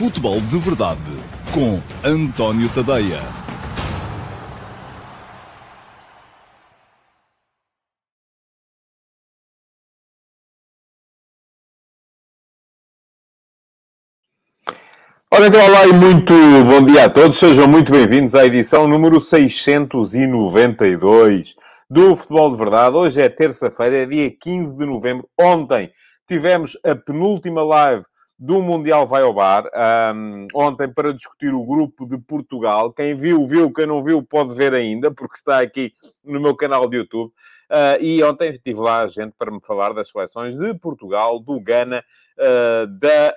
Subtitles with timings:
[0.00, 0.98] Futebol de Verdade
[1.52, 3.20] com António Tadeia.
[15.30, 16.32] Ora, então, olá e muito
[16.64, 17.36] bom dia a todos.
[17.36, 21.54] Sejam muito bem-vindos à edição número 692
[21.90, 22.96] do Futebol de Verdade.
[22.96, 25.28] Hoje é terça-feira, é dia 15 de novembro.
[25.38, 25.92] Ontem
[26.26, 28.06] tivemos a penúltima live
[28.40, 29.70] do Mundial Vai ao Bar,
[30.16, 32.90] um, ontem para discutir o grupo de Portugal.
[32.90, 33.70] Quem viu, viu.
[33.70, 35.92] Quem não viu, pode ver ainda, porque está aqui
[36.24, 37.30] no meu canal de YouTube.
[37.70, 42.02] Uh, e ontem tive lá gente para me falar das seleções de Portugal, do Ghana,
[42.38, 43.34] uh, da,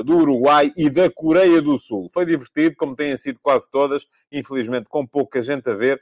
[0.00, 2.08] uh, do Uruguai e da Coreia do Sul.
[2.08, 6.00] Foi divertido, como têm sido quase todas, infelizmente com pouca gente a ver.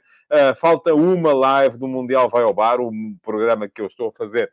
[0.55, 4.49] falta uma live do Mundial Vai ao Bar, o programa que eu estou a fazer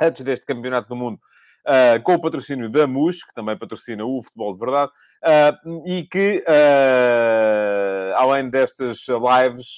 [0.00, 1.20] antes deste Campeonato do Mundo
[1.66, 4.92] uh, com o patrocínio da MUS, que também patrocina o futebol de verdade,
[5.24, 9.76] uh, e que, uh, além destas lives,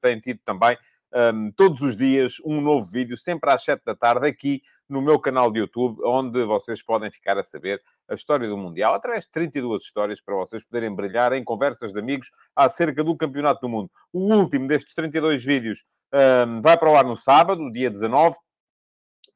[0.00, 0.76] tem tido também
[1.14, 5.18] um, todos os dias um novo vídeo, sempre às 7 da tarde, aqui no meu
[5.18, 9.30] canal de YouTube, onde vocês podem ficar a saber a história do Mundial, através de
[9.30, 13.90] 32 histórias para vocês poderem brilhar em conversas de amigos acerca do Campeonato do Mundo.
[14.12, 18.36] O último destes 32 vídeos um, vai para o ar no sábado, dia 19,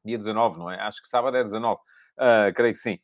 [0.03, 0.79] dia 19, não é?
[0.81, 1.75] Acho que sábado é 19.
[1.75, 1.79] Uh,
[2.17, 2.99] ah, creio que sim.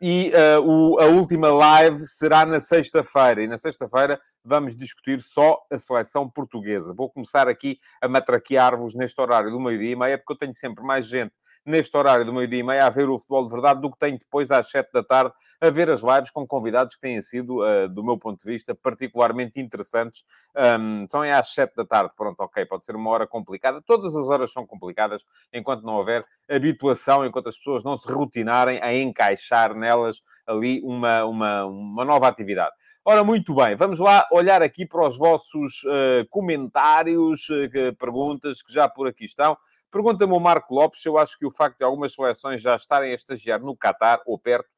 [0.00, 3.42] E uh, o, a última live será na sexta-feira.
[3.42, 6.94] E na sexta-feira vamos discutir só a seleção portuguesa.
[6.94, 10.84] Vou começar aqui a matraquear-vos neste horário do meio-dia e meia, porque eu tenho sempre
[10.84, 11.32] mais gente
[11.66, 14.18] neste horário do meio-dia e meia a ver o futebol de verdade do que tenho
[14.18, 17.88] depois às sete da tarde a ver as lives com convidados que têm sido, uh,
[17.88, 20.24] do meu ponto de vista, particularmente interessantes.
[20.56, 23.82] Um, são às sete da tarde, pronto, ok, pode ser uma hora complicada.
[23.82, 25.22] Todas as horas são complicadas
[25.52, 31.24] enquanto não houver habituação, enquanto as pessoas não se rotinarem a encaixar nelas ali uma,
[31.24, 32.74] uma, uma nova atividade.
[33.04, 38.72] Ora, muito bem, vamos lá olhar aqui para os vossos uh, comentários, uh, perguntas que
[38.72, 39.56] já por aqui estão.
[39.90, 43.14] Pergunta-me o Marco Lopes eu acho que o facto de algumas seleções já estarem a
[43.14, 44.68] estagiar no Qatar ou perto,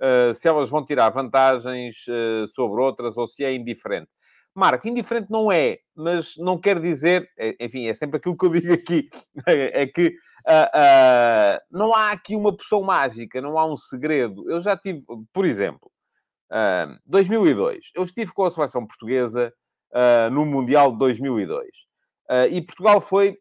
[0.00, 2.06] uh, se elas vão tirar vantagens
[2.48, 4.08] sobre outras ou se é indiferente.
[4.54, 8.50] Marco, indiferente não é, mas não quer dizer, é, enfim, é sempre aquilo que eu
[8.50, 9.08] digo aqui,
[9.46, 14.48] é que uh, não há aqui uma poção mágica, não há um segredo.
[14.50, 15.90] Eu já tive, por exemplo,
[17.06, 19.52] 2002, eu estive com a seleção portuguesa
[20.30, 21.68] no Mundial de 2002.
[22.52, 23.36] e Portugal foi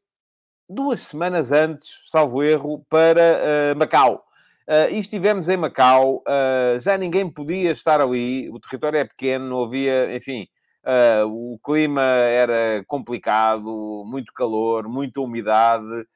[0.68, 4.24] duas semanas antes, salvo erro, para uh, Macau.
[4.68, 9.46] Uh, e estivemos em Macau, uh, já ninguém podia estar ali, o território é pequeno,
[9.46, 10.48] não havia, enfim,
[10.84, 16.08] uh, o clima era complicado, muito calor, muita umidade,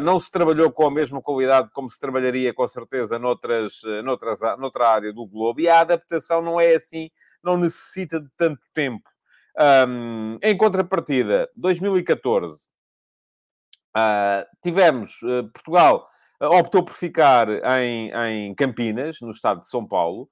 [0.00, 4.88] não se trabalhou com a mesma qualidade como se trabalharia com certeza noutras, noutras, noutra
[4.88, 7.10] área do globo, e a adaptação não é assim,
[7.42, 9.10] não necessita de tanto tempo.
[9.86, 12.68] Um, em contrapartida, 2014
[13.96, 16.06] Uh, tivemos, uh, Portugal
[16.40, 17.48] uh, optou por ficar
[17.80, 20.28] em, em, Campinas, no estado de São Paulo,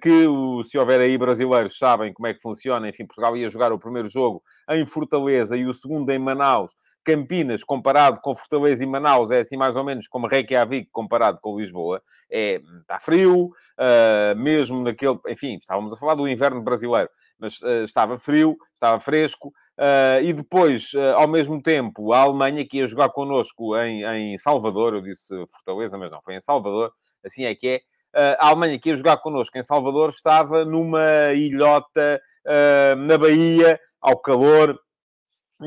[0.00, 2.88] que o, se houver aí brasileiros sabem como é que funciona.
[2.88, 6.72] Enfim, Portugal ia jogar o primeiro jogo em Fortaleza e o segundo em Manaus.
[7.04, 11.58] Campinas, comparado com Fortaleza e Manaus, é assim mais ou menos como Reykjavik comparado com
[11.58, 12.02] Lisboa.
[12.30, 13.50] É, está frio,
[14.36, 15.18] mesmo naquele...
[15.28, 20.92] Enfim, estávamos a falar do inverno brasileiro, mas estava frio, estava fresco, Uh, e depois,
[20.94, 25.34] uh, ao mesmo tempo, a Alemanha, que ia jogar connosco em, em Salvador, eu disse
[25.48, 26.92] Fortaleza, mas não, foi em Salvador,
[27.24, 27.80] assim é que é.
[28.14, 32.20] Uh, a Alemanha, que ia jogar connosco em Salvador, estava numa ilhota
[32.98, 34.78] na Bahia, ao calor,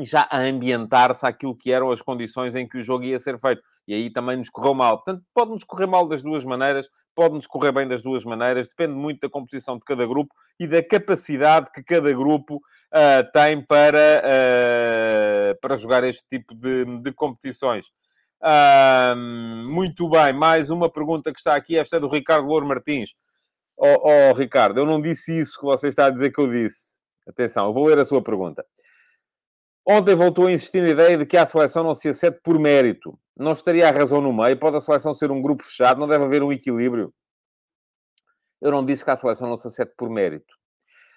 [0.04, 3.62] já a ambientar-se àquilo que eram as condições em que o jogo ia ser feito.
[3.86, 4.98] E aí também nos correu mal.
[4.98, 9.20] Portanto, pode-nos correr mal das duas maneiras, pode-nos correr bem das duas maneiras, depende muito
[9.20, 15.60] da composição de cada grupo e da capacidade que cada grupo uh, tem para, uh,
[15.60, 17.86] para jogar este tipo de, de competições.
[18.40, 19.16] Uh,
[19.68, 23.14] muito bem, mais uma pergunta que está aqui, esta é do Ricardo Louro Martins.
[23.76, 26.98] Oh, oh, Ricardo, eu não disse isso que você está a dizer que eu disse.
[27.28, 28.64] Atenção, eu vou ler a sua pergunta.
[29.86, 33.18] Ontem voltou a insistir na ideia de que a seleção não se acede por mérito.
[33.36, 34.56] Não estaria a razão no meio?
[34.58, 35.98] Pode a seleção ser um grupo fechado?
[35.98, 37.12] Não deve haver um equilíbrio?
[38.60, 40.54] Eu não disse que a seleção não se acede por mérito.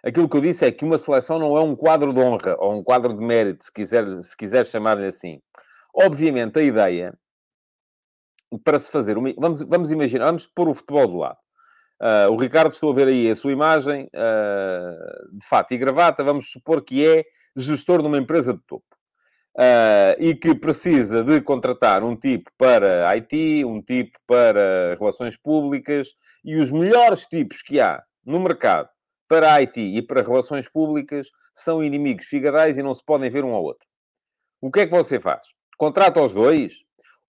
[0.04, 2.80] Aquilo que eu disse é que uma seleção não é um quadro de honra ou
[2.80, 5.42] um quadro de mérito, se quiser, se quiser chamar-lhe assim.
[5.94, 7.14] Obviamente, a ideia
[8.64, 9.34] para se fazer uma...
[9.38, 11.38] Vamos, vamos imaginar, vamos pôr o futebol do lado.
[12.02, 16.24] Uh, o Ricardo, estou a ver aí a sua imagem, uh, de fato e gravata,
[16.24, 17.24] vamos supor que é
[17.56, 18.86] gestor de uma empresa de topo.
[19.58, 26.10] uh, e que precisa de contratar um tipo para IT, um tipo para relações públicas,
[26.44, 28.90] e os melhores tipos que há no mercado
[29.28, 33.54] para IT e para relações públicas são inimigos figadais e não se podem ver um
[33.54, 33.88] ao outro.
[34.60, 35.48] O que é que você faz?
[35.82, 36.84] Contrata os dois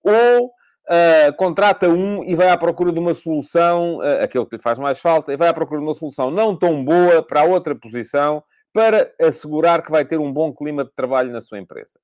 [0.05, 4.63] ou uh, contrata um e vai à procura de uma solução, uh, aquele que lhe
[4.63, 7.45] faz mais falta, e vai à procura de uma solução não tão boa para a
[7.45, 11.99] outra posição para assegurar que vai ter um bom clima de trabalho na sua empresa.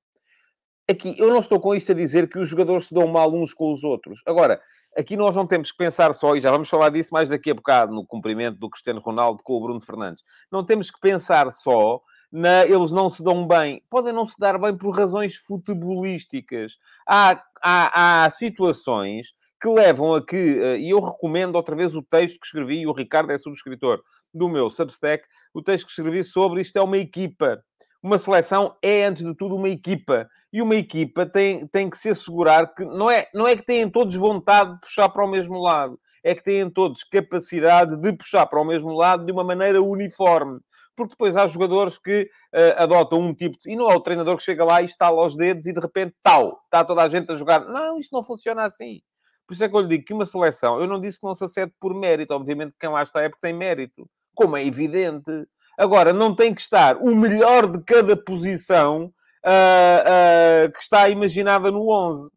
[0.89, 3.53] Aqui, eu não estou com isto a dizer que os jogadores se dão mal uns
[3.53, 4.19] com os outros.
[4.25, 4.59] Agora,
[4.97, 7.53] aqui nós não temos que pensar só, e já vamos falar disso mais daqui a
[7.53, 10.23] bocado, no cumprimento do Cristiano Ronaldo com o Bruno Fernandes.
[10.51, 13.81] Não temos que pensar só na eles não se dão bem.
[13.89, 16.77] Podem não se dar bem por razões futebolísticas.
[17.07, 22.01] Há, há, há situações que levam a que, eh, e eu recomendo outra vez o
[22.01, 24.01] texto que escrevi, e o Ricardo é subscritor
[24.33, 27.61] do meu Substack, o texto que escrevi sobre isto é uma equipa.
[28.01, 30.29] Uma seleção é, antes de tudo, uma equipa.
[30.53, 33.89] E uma equipa tem, tem que se assegurar que não é, não é que têm
[33.89, 38.45] todos vontade de puxar para o mesmo lado, é que têm todos capacidade de puxar
[38.45, 40.59] para o mesmo lado de uma maneira uniforme
[40.99, 43.71] porque depois há jogadores que uh, adotam um tipo de...
[43.71, 46.13] E não é o treinador que chega lá e estala os dedos e de repente,
[46.21, 47.61] tal, está toda a gente a jogar.
[47.61, 49.01] Não, isto não funciona assim.
[49.47, 51.33] Por isso é que eu lhe digo que uma seleção, eu não disse que não
[51.33, 55.31] se acede por mérito, obviamente quem lá está é porque tem mérito, como é evidente.
[55.77, 59.05] Agora, não tem que estar o melhor de cada posição
[59.45, 62.29] uh, uh, que está imaginada no 11.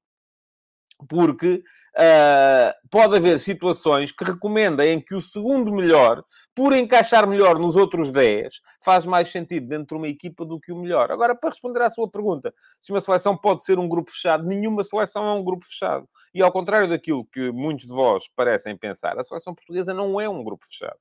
[1.09, 1.63] Porque
[1.95, 6.25] Uh, pode haver situações que recomendem que o segundo melhor,
[6.55, 10.73] por encaixar melhor nos outros 10, faz mais sentido dentro de uma equipa do que
[10.73, 11.11] o melhor.
[11.11, 14.85] Agora, para responder à sua pergunta, se uma seleção pode ser um grupo fechado, nenhuma
[14.85, 16.09] seleção é um grupo fechado.
[16.35, 20.29] E ao contrário daquilo que muitos de vós parecem pensar, a seleção portuguesa não é
[20.29, 20.99] um grupo fechado.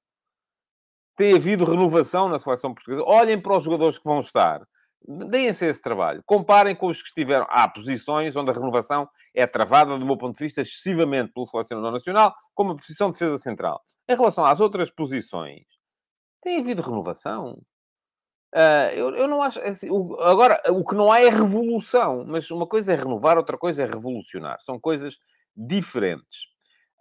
[1.16, 3.04] Tem havido renovação na seleção portuguesa.
[3.04, 4.66] Olhem para os jogadores que vão estar.
[5.08, 6.22] Deem-se esse trabalho.
[6.26, 7.48] Comparem com os que estiveram.
[7.50, 11.92] Há posições onde a renovação é travada, do meu ponto de vista, excessivamente pelo selecionador
[11.92, 13.82] nacional, como a posição de defesa central.
[14.08, 15.66] Em relação às outras posições,
[16.42, 17.62] tem havido renovação.
[18.54, 19.60] Uh, eu, eu, não acho.
[19.60, 23.38] É assim, o, agora, o que não há é revolução, mas uma coisa é renovar,
[23.38, 24.60] outra coisa é revolucionar.
[24.60, 25.18] São coisas
[25.56, 26.52] diferentes.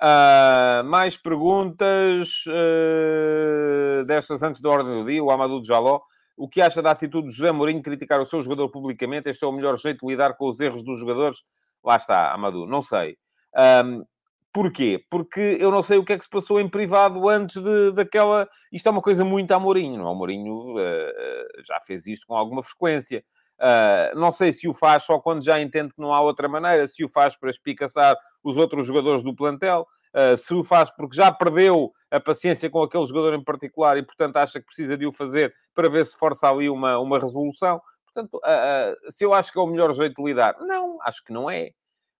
[0.02, 5.22] Uh, mais perguntas uh, destas antes da ordem do dia.
[5.22, 6.00] O Amadou Jaló
[6.40, 9.28] o que acha da atitude de José Mourinho criticar o seu jogador publicamente?
[9.28, 11.42] Este é o melhor jeito de lidar com os erros dos jogadores?
[11.84, 13.18] Lá está, Amadou, não sei.
[13.84, 14.02] Um,
[14.50, 15.04] porquê?
[15.10, 18.48] Porque eu não sei o que é que se passou em privado antes de, daquela...
[18.72, 20.10] Isto é uma coisa muito a Mourinho, não é?
[20.10, 23.22] O Mourinho uh, já fez isto com alguma frequência.
[23.58, 26.88] Uh, não sei se o faz só quando já entende que não há outra maneira,
[26.88, 31.16] se o faz para espicaçar os outros jogadores do plantel, uh, se o faz porque
[31.16, 35.06] já perdeu a paciência com aquele jogador em particular e, portanto, acha que precisa de
[35.06, 37.80] o fazer para ver se força ali uma, uma resolução.
[38.04, 41.24] Portanto, uh, uh, se eu acho que é o melhor jeito de lidar, não, acho
[41.24, 41.70] que não é.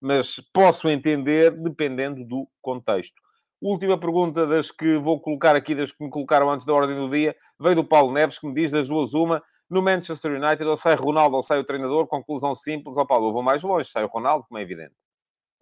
[0.00, 3.20] Mas posso entender dependendo do contexto.
[3.60, 7.10] Última pergunta das que vou colocar aqui, das que me colocaram antes da ordem do
[7.10, 10.76] dia, veio do Paulo Neves, que me diz das duas uma, no Manchester United, ou
[10.78, 14.04] sai Ronaldo ou sai o treinador, conclusão simples, ó Paulo, eu vou mais longe, sai
[14.04, 14.94] o Ronaldo, como é evidente.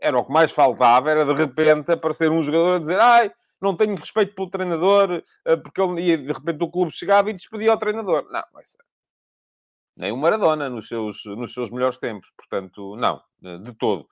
[0.00, 3.76] Era o que mais faltava, era de repente aparecer um jogador a dizer, ai, não
[3.76, 7.74] tenho respeito pelo treinador, eh, porque ele ia, de repente o clube chegava e despedia
[7.74, 8.24] o treinador.
[8.30, 8.78] Não, vai ser.
[9.96, 12.30] Nem o Maradona nos seus, nos seus melhores tempos.
[12.36, 14.08] Portanto, não, de todo.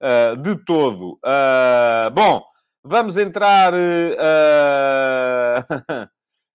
[0.00, 1.18] Uh, de todo.
[1.24, 2.44] Uh, bom,
[2.84, 3.72] vamos entrar.
[5.60, 6.08] Uh,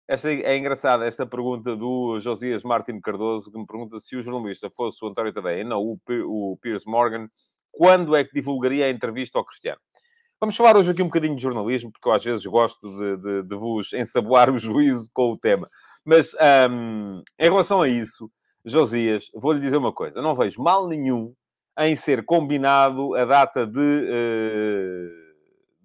[0.08, 4.70] esta é engraçada, esta pergunta do Josias Martins Cardoso, que me pergunta se o jornalista
[4.70, 7.30] fosse o António Tadeia não o, o Piers Morgan,
[7.74, 9.82] quando é que divulgaria a entrevista ao Cristiano?
[10.40, 13.44] Vamos falar hoje aqui um bocadinho de jornalismo, porque eu às vezes gosto de, de,
[13.44, 15.70] de vos ensaboar o juízo com o tema.
[16.06, 16.34] Mas
[16.70, 18.30] um, em relação a isso,
[18.64, 21.34] Josias, vou-lhe dizer uma coisa: não vejo mal nenhum
[21.80, 25.10] em ser combinado a data de, uh,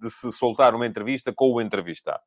[0.03, 2.23] de se soltar uma entrevista com o entrevistado.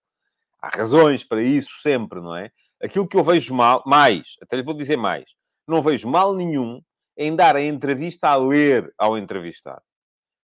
[0.59, 2.49] Há razões para isso sempre, não é?
[2.81, 5.25] Aquilo que eu vejo mal, mais, até lhe vou dizer mais,
[5.67, 6.81] não vejo mal nenhum
[7.21, 9.83] em dar a entrevista a ler ao entrevistado.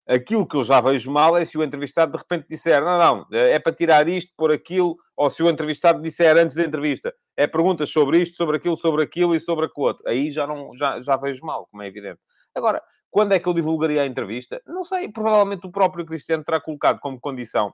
[0.07, 3.27] Aquilo que eu já vejo mal é se o entrevistado de repente disser não, não,
[3.31, 7.47] é para tirar isto por aquilo, ou se o entrevistado disser antes da entrevista é
[7.47, 10.07] perguntas sobre isto, sobre aquilo, sobre aquilo e sobre aquilo outro.
[10.07, 12.19] Aí já, não, já, já vejo mal, como é evidente.
[12.53, 14.61] Agora, quando é que eu divulgaria a entrevista?
[14.67, 17.73] Não sei, provavelmente o próprio Cristiano terá colocado como condição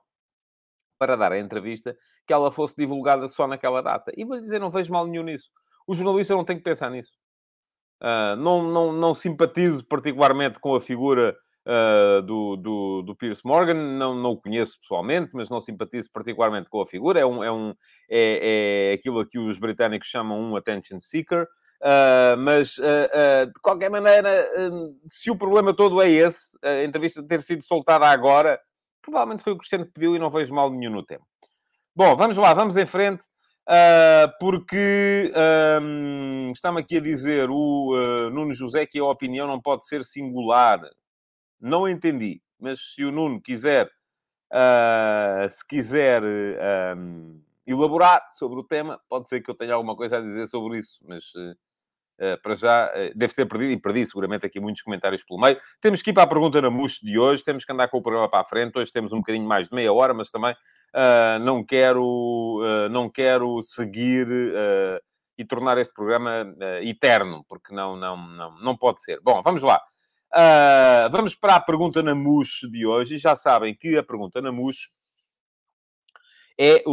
[0.97, 1.95] para dar a entrevista
[2.25, 4.13] que ela fosse divulgada só naquela data.
[4.15, 5.49] E vou-lhe dizer, não vejo mal nenhum nisso.
[5.85, 7.11] O jornalista não tem que pensar nisso.
[8.03, 11.33] Uh, não, não, não simpatizo particularmente com a figura
[11.65, 13.75] uh, do, do, do Pierce Morgan.
[13.75, 17.21] Não, não o conheço pessoalmente, mas não simpatizo particularmente com a figura.
[17.21, 17.73] É, um, é, um,
[18.09, 21.47] é, é aquilo a que os britânicos chamam um attention seeker.
[21.83, 24.29] Uh, mas, uh, uh, de qualquer maneira,
[25.05, 28.57] se o problema todo é esse, a entrevista ter sido soltada agora,
[29.01, 31.25] provavelmente foi o Cristiano que pediu e não vejo mal nenhum no tema.
[31.93, 33.25] Bom, vamos lá, vamos em frente,
[34.39, 35.31] porque
[35.81, 40.79] um, está-me aqui a dizer o Nuno José que a opinião não pode ser singular.
[41.59, 43.89] Não entendi, mas se o Nuno quiser,
[45.49, 46.21] se quiser
[46.97, 50.79] um, elaborar sobre o tema, pode ser que eu tenha alguma coisa a dizer sobre
[50.79, 51.55] isso, mas Uh,
[52.41, 55.59] para já, uh, deve ter perdido, e perdi seguramente aqui muitos comentários pelo meio.
[55.81, 58.01] Temos que ir para a pergunta na MUS de hoje, temos que andar com o
[58.01, 58.77] programa para a frente.
[58.77, 63.61] Hoje temos um bocadinho mais de meia hora, mas também uh, não, quero, não quero
[63.63, 64.27] seguir
[65.37, 66.45] e tornar este programa
[66.81, 69.19] eterno, porque não, não, não, não pode ser.
[69.21, 69.81] Bom, vamos lá.
[71.11, 74.51] vamos para a pergunta na MUS de hoje, e já sabem que a pergunta na
[74.51, 74.89] MUS
[76.57, 76.83] é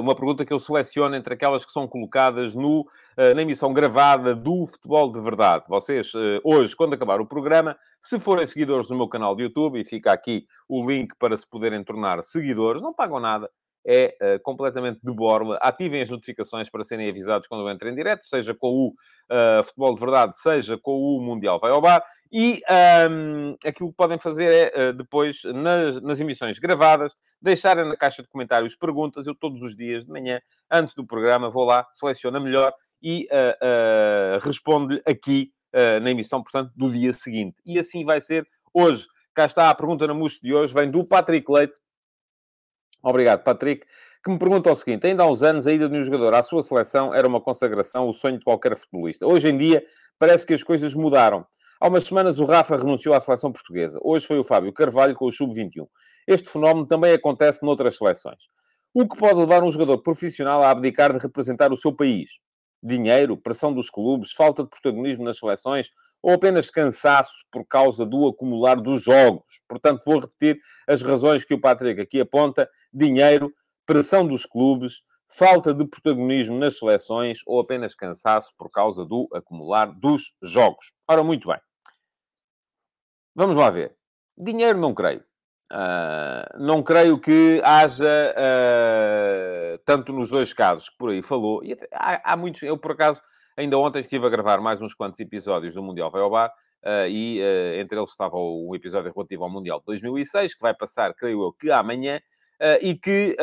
[0.00, 4.34] uma pergunta que eu seleciono entre aquelas que são colocadas no eh, na emissão gravada
[4.34, 5.64] do Futebol de Verdade.
[5.68, 9.80] Vocês, eh, hoje, quando acabar o programa, se forem seguidores do meu canal de YouTube,
[9.80, 13.48] e fica aqui o link para se poderem tornar seguidores, não pagam nada,
[13.86, 15.58] é uh, completamente de borla.
[15.60, 19.62] Ativem as notificações para serem avisados quando eu entro em direto, seja com o uh,
[19.64, 22.02] Futebol de Verdade, seja com o Mundial Vai ao Bar.
[22.32, 22.62] E
[23.10, 28.22] um, aquilo que podem fazer é, uh, depois, nas, nas, emissões gravadas, deixarem na caixa
[28.22, 29.26] de comentários perguntas.
[29.26, 30.40] Eu, todos os dias de manhã,
[30.70, 32.72] antes do programa, vou lá, seleciono a melhor
[33.04, 37.60] e uh, uh, responde-lhe aqui uh, na emissão, portanto, do dia seguinte.
[37.66, 39.06] E assim vai ser hoje.
[39.34, 41.78] Cá está a pergunta na MUS de hoje, vem do Patrick Leite.
[43.02, 43.86] Obrigado, Patrick.
[44.24, 46.42] Que me pergunta o seguinte: ainda há uns anos, a ida de um jogador à
[46.42, 49.26] sua seleção era uma consagração, o sonho de qualquer futebolista.
[49.26, 49.84] Hoje em dia,
[50.18, 51.44] parece que as coisas mudaram.
[51.78, 53.98] Há umas semanas, o Rafa renunciou à seleção portuguesa.
[54.02, 55.86] Hoje foi o Fábio Carvalho com o Sub-21.
[56.26, 58.48] Este fenómeno também acontece noutras seleções.
[58.94, 62.30] O que pode levar um jogador profissional a abdicar de representar o seu país?
[62.84, 65.90] Dinheiro, pressão dos clubes, falta de protagonismo nas seleções
[66.22, 69.62] ou apenas cansaço por causa do acumular dos jogos.
[69.66, 73.52] Portanto, vou repetir as razões que o Patrick aqui aponta: dinheiro,
[73.86, 79.86] pressão dos clubes, falta de protagonismo nas seleções ou apenas cansaço por causa do acumular
[79.86, 80.92] dos jogos.
[81.08, 81.58] Ora, muito bem.
[83.34, 83.96] Vamos lá ver.
[84.36, 85.24] Dinheiro não creio.
[85.72, 91.72] Uh, não creio que haja, uh, tanto nos dois casos que por aí falou, e
[91.72, 93.20] até, há, há, muitos, eu por acaso,
[93.56, 96.50] ainda ontem estive a gravar mais uns quantos episódios do Mundial Vai ao Bar,
[96.84, 97.40] uh, e
[97.78, 101.52] entre eles estava o, episódio relativo ao Mundial de 2006, que vai passar, creio eu,
[101.52, 102.20] que amanhã,
[102.80, 103.36] e que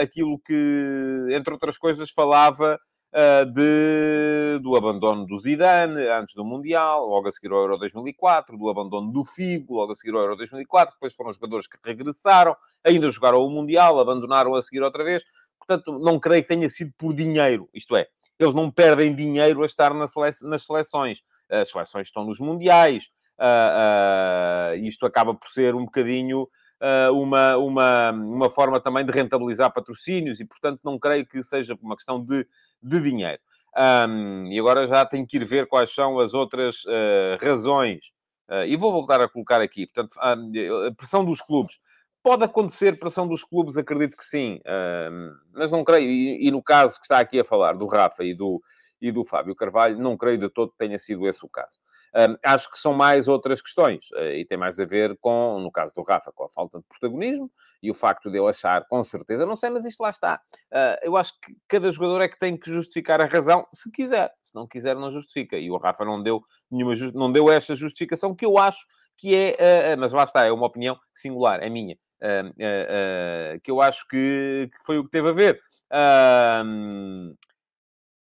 [0.00, 2.78] aquilo que, entre outras coisas, falava
[3.12, 8.56] uh, de, do abandono do Zidane antes do Mundial, logo a seguir ao Euro 2004,
[8.56, 10.94] do abandono do Figo, logo a seguir ao Euro 2004.
[10.94, 15.22] Depois foram jogadores que regressaram, ainda jogaram o Mundial, abandonaram a seguir outra vez.
[15.58, 17.68] Portanto, não creio que tenha sido por dinheiro.
[17.72, 18.06] Isto é,
[18.38, 20.12] eles não perdem dinheiro a estar nas
[20.64, 21.22] seleções.
[21.48, 23.10] As seleções estão nos Mundiais.
[23.38, 26.46] Uh, uh, isto acaba por ser um bocadinho
[27.12, 31.94] uma, uma, uma forma também de rentabilizar patrocínios e, portanto, não creio que seja uma
[31.94, 32.46] questão de
[32.82, 33.40] de dinheiro.
[33.76, 38.12] Um, e agora já tenho que ir ver quais são as outras uh, razões.
[38.48, 39.86] Uh, e vou voltar a colocar aqui.
[39.86, 41.78] Portanto, a pressão dos clubes.
[42.22, 44.60] Pode acontecer pressão dos clubes, acredito que sim.
[45.54, 46.04] Mas não creio.
[46.04, 48.62] E, e, no caso que está aqui a falar do Rafa e do,
[49.00, 51.78] e do Fábio Carvalho, não creio de todo que tenha sido esse o caso.
[52.14, 55.70] Um, acho que são mais outras questões, uh, e tem mais a ver com, no
[55.70, 57.50] caso do Rafa, com a falta de protagonismo
[57.82, 60.40] e o facto de eu achar, com certeza, não sei, mas isto lá está.
[60.72, 64.32] Uh, eu acho que cada jogador é que tem que justificar a razão, se quiser.
[64.42, 65.56] Se não quiser, não justifica.
[65.56, 68.84] E o Rafa não deu nenhuma, não deu esta justificação que eu acho
[69.16, 71.96] que é, uh, mas lá está, é uma opinião singular, é minha,
[73.62, 75.60] que eu acho que, que, foi o que teve a ver.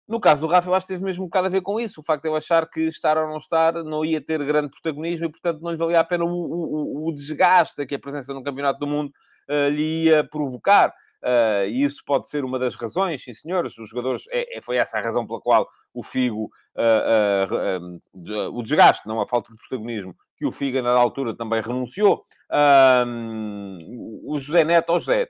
[0.07, 1.99] No caso do Rafa, eu acho que teve mesmo um bocado a ver com isso.
[1.99, 5.25] O facto de eu achar que estar ou não estar não ia ter grande protagonismo
[5.25, 8.43] e, portanto, não lhe valia a pena o, o, o desgaste que a presença no
[8.43, 9.11] Campeonato do Mundo
[9.49, 10.93] uh, lhe ia provocar.
[11.23, 13.75] Uh, e isso pode ser uma das razões, sim senhores.
[13.79, 17.99] Os jogadores, é, é, foi essa a razão pela qual o Figo, uh,
[18.53, 22.23] o desgaste, não a falta de protagonismo, que o Figo, na altura, também renunciou.
[24.23, 25.27] o José Neto, oh José,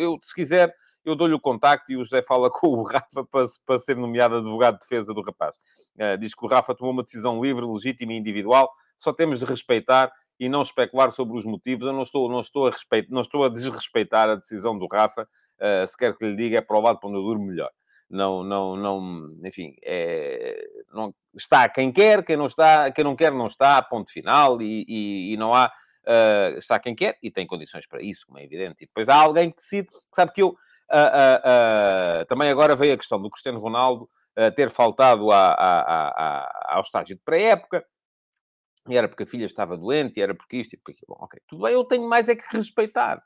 [0.00, 0.74] eu, se quiser
[1.10, 4.36] eu dou-lhe o contacto e o José fala com o Rafa para, para ser nomeado
[4.36, 5.56] advogado de defesa do rapaz.
[5.96, 9.44] Uh, diz que o Rafa tomou uma decisão livre, legítima e individual, só temos de
[9.44, 11.86] respeitar e não especular sobre os motivos.
[11.86, 15.22] Eu não estou, não estou, a, respeito, não estou a desrespeitar a decisão do Rafa,
[15.22, 17.70] uh, se quer que lhe diga, é para o lado para onde eu durmo melhor.
[18.10, 23.30] Não, não, não, enfim, é, não, está quem quer, quem não está, quem não quer
[23.32, 25.70] não está, ponto final, e, e, e não há,
[26.06, 28.82] uh, está quem quer e tem condições para isso, como é evidente.
[28.82, 30.56] E depois há alguém que decide, que sabe que eu,
[30.90, 34.08] Uh, uh, uh, também agora veio a questão do Cristiano Ronaldo
[34.54, 37.84] ter faltado à, à, à, ao estágio de pré-época.
[38.88, 41.18] E era porque a filha estava doente, e era porque isto e porque aquilo.
[41.18, 43.20] Bom, ok, tudo bem, eu tenho mais é que respeitar.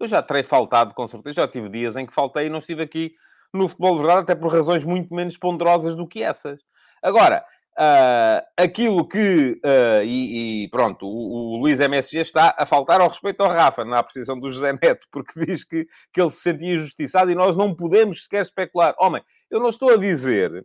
[0.00, 1.42] Eu já terei faltado, com certeza.
[1.42, 3.14] Já tive dias em que faltei e não estive aqui
[3.52, 6.58] no futebol de verdade, até por razões muito menos ponderosas do que essas.
[7.02, 7.44] Agora,
[7.76, 13.08] Uh, aquilo que, uh, e, e, pronto, o, o, Luís MSG está a faltar ao
[13.08, 16.74] respeito ao Rafa na apreciação do José Neto, porque diz que, que ele se sentia
[16.74, 18.94] injustiçado e nós não podemos sequer especular.
[18.96, 20.64] Homem, eu não estou a dizer,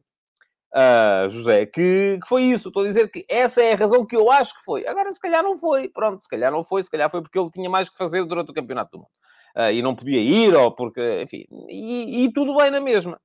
[0.76, 2.68] uh, José, que, que, foi isso.
[2.68, 4.86] Estou a dizer que essa é a razão que eu acho que foi.
[4.86, 5.90] Agora, se calhar não foi.
[5.90, 6.84] Pronto, se calhar não foi.
[6.84, 9.74] Se calhar foi porque ele tinha mais que fazer durante o Campeonato do Mundo.
[9.74, 13.20] e não podia ir, ou porque, enfim, e, e tudo bem na mesma.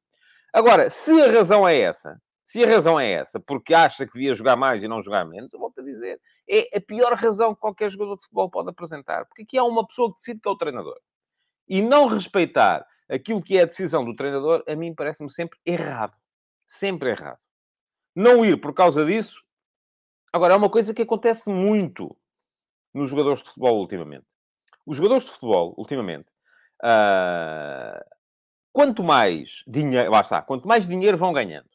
[0.54, 4.34] Agora, se a razão é essa, se a razão é essa, porque acha que devia
[4.34, 7.60] jogar mais e não jogar menos, eu volto a dizer, é a pior razão que
[7.60, 9.24] qualquer jogador de futebol pode apresentar.
[9.24, 11.00] Porque aqui há uma pessoa que decide que é o treinador.
[11.66, 16.14] E não respeitar aquilo que é a decisão do treinador, a mim parece-me sempre errado.
[16.66, 17.38] Sempre errado.
[18.14, 19.42] Não ir por causa disso.
[20.30, 22.14] Agora, é uma coisa que acontece muito
[22.92, 24.26] nos jogadores de futebol ultimamente.
[24.84, 26.30] Os jogadores de futebol, ultimamente,
[26.82, 28.04] uh,
[28.70, 31.68] quanto mais dinheiro, lá está, quanto mais dinheiro vão ganhando,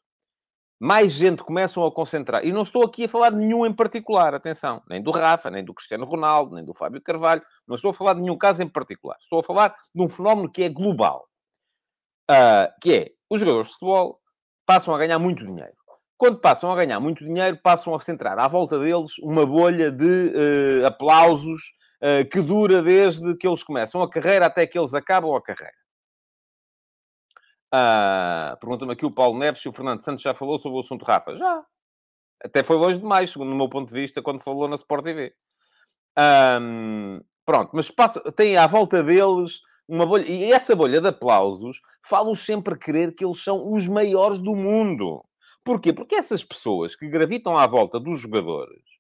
[0.80, 2.46] mais gente começam a concentrar.
[2.46, 4.82] E não estou aqui a falar de nenhum em particular, atenção.
[4.90, 7.42] Nem do Rafa, nem do Cristiano Ronaldo, nem do Fábio Carvalho.
[7.68, 9.18] Não estou a falar de nenhum caso em particular.
[9.22, 11.28] Estou a falar de um fenómeno que é global.
[12.32, 14.22] Uh, que é, os jogadores de futebol
[14.66, 15.74] passam a ganhar muito dinheiro.
[16.16, 20.34] Quando passam a ganhar muito dinheiro, passam a centrar à volta deles uma bolha de
[20.84, 21.62] uh, aplausos
[22.04, 25.79] uh, que dura desde que eles começam a carreira até que eles acabam a carreira.
[27.74, 31.06] Uh, Pergunta-me aqui o Paulo Neves se o Fernando Santos já falou sobre o assunto
[31.06, 31.36] Rafa.
[31.36, 31.64] Já.
[32.44, 35.34] Até foi longe demais, segundo o meu ponto de vista, quando falou na Sport TV.
[37.46, 37.92] Pronto, mas
[38.36, 40.26] tem à volta deles uma bolha.
[40.28, 45.24] E essa bolha de aplausos fala-os sempre querer que eles são os maiores do mundo.
[45.64, 45.92] Porquê?
[45.92, 48.99] Porque essas pessoas que gravitam à volta dos jogadores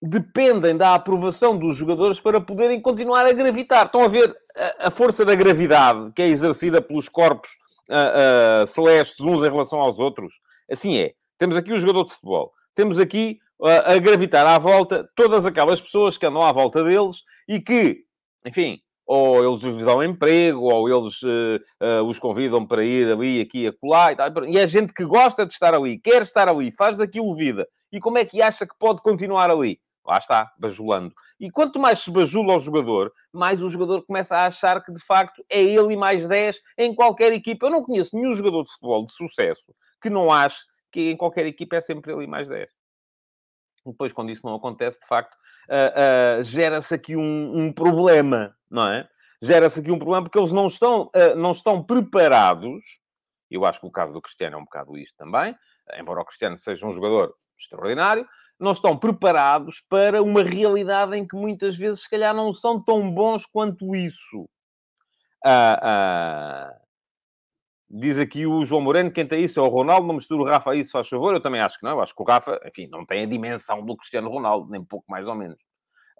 [0.00, 3.86] dependem da aprovação dos jogadores para poderem continuar a gravitar.
[3.86, 4.34] Estão a ver
[4.78, 7.50] a, força da gravidade que é exercida pelos corpos
[7.88, 10.34] uh, uh, celestes uns em relação aos outros?
[10.70, 11.14] Assim é.
[11.36, 12.52] Temos aqui o jogador de futebol.
[12.74, 17.22] Temos aqui uh, a gravitar à volta todas aquelas pessoas que andam à volta deles
[17.48, 18.04] e que,
[18.44, 23.40] enfim, ou eles lhes dão emprego, ou eles uh, uh, os convidam para ir ali,
[23.40, 24.44] aqui, acolá e tal.
[24.44, 27.66] E é gente que gosta de estar ali, quer estar ali, faz daquilo vida.
[27.90, 29.80] E como é que acha que pode continuar ali?
[30.08, 31.14] Lá está, bajulando.
[31.38, 35.00] E quanto mais se bajula o jogador, mais o jogador começa a achar que, de
[35.00, 37.66] facto, é ele mais 10 em qualquer equipa.
[37.66, 41.44] Eu não conheço nenhum jogador de futebol de sucesso que não ache que em qualquer
[41.44, 42.70] equipa é sempre ele mais 10.
[43.84, 48.88] Depois, quando isso não acontece, de facto, uh, uh, gera-se aqui um, um, problema, não
[48.88, 49.06] é?
[49.42, 52.82] Gera-se aqui um problema porque eles não estão, uh, não estão preparados.
[53.50, 55.54] Eu acho que o caso do Cristiano é um bocado isto também,
[55.98, 58.26] embora o Cristiano seja um jogador extraordinário,
[58.58, 63.10] não estão preparados para uma realidade em que muitas vezes, se calhar, não são tão
[63.12, 64.48] bons quanto isso.
[65.44, 66.80] Ah, ah,
[67.88, 70.72] diz aqui o João Moreno, quem tem isso é o Ronaldo, não mistura o Rafa
[70.72, 71.34] a isso, faz favor.
[71.34, 71.92] Eu também acho que não.
[71.92, 75.06] Eu acho que o Rafa, enfim, não tem a dimensão do Cristiano Ronaldo, nem pouco
[75.08, 75.58] mais ou menos.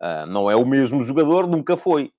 [0.01, 2.13] Ah, não é o mesmo jogador, nunca foi.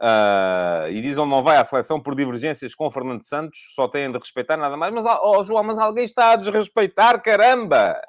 [0.00, 4.18] Uh, e dizem não vai à seleção por divergências com Fernando Santos, só têm de
[4.18, 4.92] respeitar nada mais.
[4.92, 8.00] Mas, oh, João, mas alguém está a desrespeitar, caramba!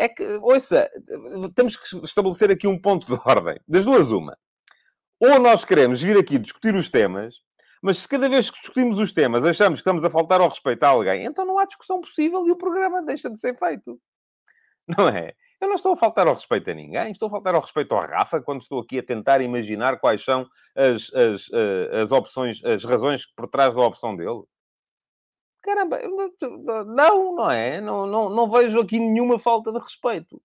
[0.00, 0.90] É que, ouça,
[1.54, 3.60] temos que estabelecer aqui um ponto de ordem.
[3.68, 4.34] Das duas, uma.
[5.20, 7.34] Ou nós queremos vir aqui discutir os temas,
[7.82, 10.82] mas se cada vez que discutimos os temas achamos que estamos a faltar ao respeito
[10.84, 14.00] a alguém, então não há discussão possível e o programa deixa de ser feito.
[14.88, 15.34] Não é?
[15.60, 18.00] Eu não estou a faltar ao respeito a ninguém, estou a faltar ao respeito ao
[18.00, 22.82] Rafa quando estou aqui a tentar imaginar quais são as, as, eh, as opções, as
[22.82, 24.42] razões por trás da opção dele.
[25.62, 26.00] Caramba,
[26.86, 27.80] não, não é?
[27.80, 30.40] Não, não, não vejo aqui nenhuma falta de respeito.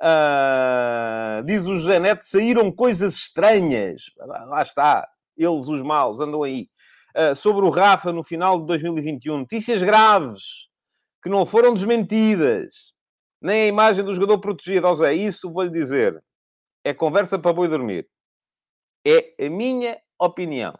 [0.00, 4.04] Uh, diz o José Neto, saíram coisas estranhas.
[4.18, 5.06] Lá está.
[5.36, 6.68] Eles, os maus, andam aí.
[7.16, 9.38] Uh, sobre o Rafa no final de 2021.
[9.38, 10.68] Notícias graves
[11.22, 12.94] que não foram desmentidas.
[13.42, 14.86] Nem a imagem do jogador protegido.
[14.86, 16.22] Ou seja, isso vou-lhe dizer.
[16.84, 18.08] É conversa para boi dormir.
[19.04, 20.78] É a minha opinião.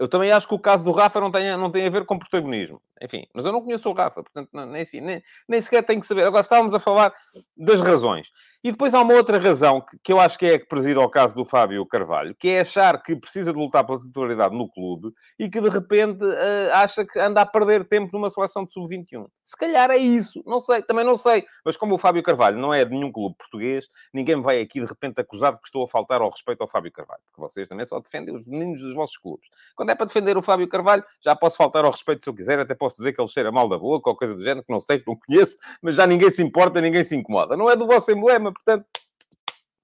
[0.00, 2.18] Eu também acho que o caso do Rafa não tem, não tem a ver com
[2.18, 2.80] protagonismo.
[3.02, 6.22] Enfim, mas eu não conheço o Rafa, portanto, nem, nem, nem sequer tenho que saber.
[6.22, 7.12] Agora estávamos a falar
[7.54, 8.32] das razões.
[8.62, 10.98] E depois há uma outra razão que, que eu acho que é a que preside
[10.98, 14.70] ao caso do Fábio Carvalho, que é achar que precisa de lutar pela titularidade no
[14.70, 18.72] clube e que de repente uh, acha que anda a perder tempo numa seleção de
[18.72, 19.26] sub-21.
[19.42, 21.46] Se calhar é isso, não sei, também não sei.
[21.64, 24.78] Mas como o Fábio Carvalho não é de nenhum clube português, ninguém me vai aqui
[24.78, 27.66] de repente acusar de que estou a faltar ao respeito ao Fábio Carvalho, porque vocês
[27.66, 29.48] também só defendem os meninos dos vossos clubes.
[29.74, 32.58] Quando é para defender o Fábio Carvalho, já posso faltar ao respeito se eu quiser,
[32.58, 34.80] até posso dizer que ele cheira mal da boca ou coisa do género, que não
[34.80, 37.56] sei, que não conheço, mas já ninguém se importa, ninguém se incomoda.
[37.56, 38.86] Não é do vosso emblema, portanto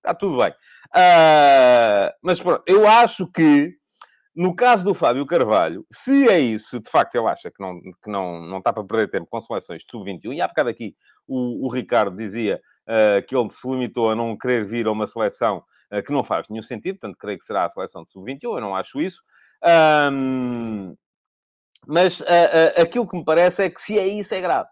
[0.07, 0.50] está tudo bem.
[0.88, 3.74] Uh, mas pronto, eu acho que
[4.35, 8.11] no caso do Fábio Carvalho, se é isso, de facto ele acha que não, que
[8.11, 10.94] não, não está para perder tempo com seleções de sub-21, e há bocado aqui
[11.26, 15.07] o, o Ricardo dizia uh, que ele se limitou a não querer vir a uma
[15.07, 18.42] seleção uh, que não faz nenhum sentido, portanto creio que será a seleção de sub-21,
[18.42, 19.22] eu não acho isso.
[20.12, 20.94] Um,
[21.87, 22.22] mas
[22.76, 24.68] aquilo que me parece é que se é isso, é grave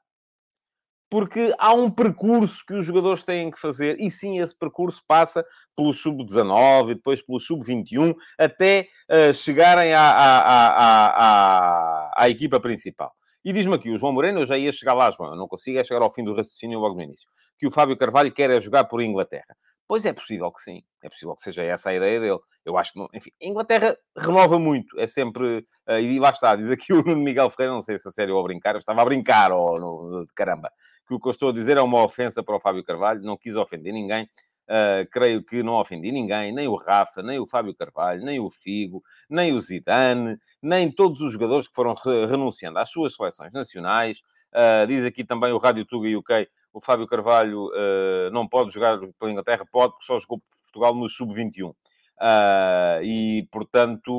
[1.15, 5.47] porque há um percurso que os jogadores têm que fazer, e sim, esse percurso passa
[5.77, 13.13] pelo sub-19 e depois pelo sub-21, até uh, chegarem à, à, à, à, equipa principal.
[13.45, 15.79] E diz-me aqui, o João Moreno, eu já ia chegar lá, João, eu não consigo
[15.79, 17.29] é chegar ao fim do raciocínio logo no início,
[17.61, 19.57] que o Fábio Carvalho quer é jogar por Inglaterra.
[19.87, 22.39] Pois é possível que sim, é possível que seja essa a ideia dele.
[22.65, 26.71] Eu acho que, enfim, a Inglaterra renova muito, é sempre, uh, e lá está, diz
[26.71, 29.05] aqui o Miguel Ferreira, não sei se é sério ou a brincar, eu estava a
[29.05, 30.71] brincar, ou no, de caramba,
[31.07, 33.37] que o que eu estou a dizer é uma ofensa para o Fábio Carvalho, não
[33.37, 37.75] quis ofender ninguém, uh, creio que não ofendi ninguém, nem o Rafa, nem o Fábio
[37.75, 42.79] Carvalho, nem o Figo, nem o Zidane, nem todos os jogadores que foram re renunciando
[42.79, 44.23] às suas seleções nacionais.
[44.53, 48.99] Uh, diz aqui também o Rádio Tuga UK o Fábio Carvalho uh, não pode jogar
[49.19, 51.71] pela Inglaterra, pode, porque só jogou por Portugal no Sub-21.
[51.71, 51.75] Uh,
[52.19, 54.11] ah, e, portanto,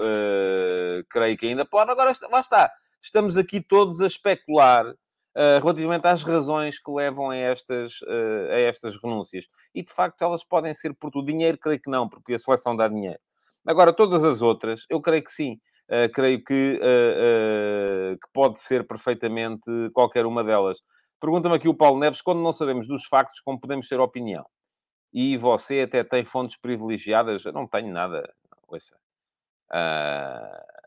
[0.00, 1.90] uh, creio que ainda pode.
[1.90, 2.72] Agora, lá está.
[3.00, 7.98] Estamos aqui todos a especular uh, relativamente às razões que levam a estas,
[8.50, 9.46] a estas renúncias.
[9.74, 11.26] E, de facto, elas podem ser por tudo.
[11.26, 13.18] Dinheiro, creio que não, porque a seleção dá dinheiro.
[13.66, 15.60] Agora, todas as outras, eu creio que sim.
[16.12, 16.80] creio que,
[18.20, 20.78] que pode ser perfeitamente qualquer uma delas.
[21.22, 24.44] Pergunta-me aqui o Paulo Neves, quando não sabemos dos factos, como podemos ter opinião?
[25.12, 27.44] E você até tem fontes privilegiadas?
[27.44, 28.28] Eu não tenho nada.
[28.66, 28.96] Ouça.
[29.70, 30.82] Uh,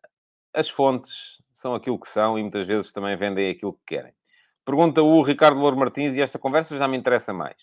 [0.54, 4.14] as fontes são aquilo que são e muitas vezes também vendem aquilo que querem.
[4.66, 7.56] Pergunta o Ricardo Louro Martins, e esta conversa já me interessa mais.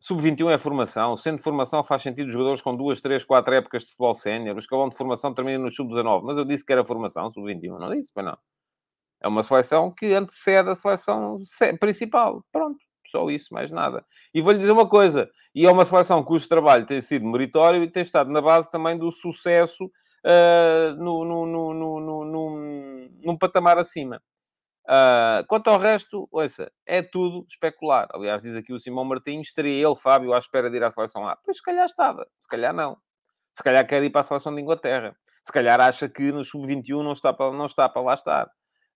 [0.00, 1.16] Sub-21 é formação.
[1.16, 4.56] Sendo formação, faz sentido jogadores com duas, três, quatro épocas de futebol sénior.
[4.56, 6.24] O escalão de formação termina no sub-19.
[6.24, 7.78] Mas eu disse que era formação, sub-21.
[7.78, 8.38] Não disse, mas não.
[9.22, 11.38] É uma seleção que antecede a seleção
[11.78, 12.44] principal.
[12.50, 12.78] Pronto,
[13.10, 14.04] só isso, mais nada.
[14.32, 17.90] E vou-lhe dizer uma coisa: e é uma seleção cujo trabalho tem sido meritório e
[17.90, 23.78] tem estado na base também do sucesso uh, no, no, no, no, no, num patamar
[23.78, 24.22] acima.
[24.88, 28.08] Uh, quanto ao resto, ouça, é tudo especular.
[28.12, 31.28] Aliás, diz aqui o Simão Martins, estaria ele, Fábio, à espera de ir à seleção
[31.28, 31.36] A.
[31.36, 32.96] Pois se calhar estava, se calhar não.
[33.54, 35.14] Se calhar quer ir para a seleção de Inglaterra.
[35.44, 38.50] Se calhar acha que no sub-21 não está para, não está para lá estar.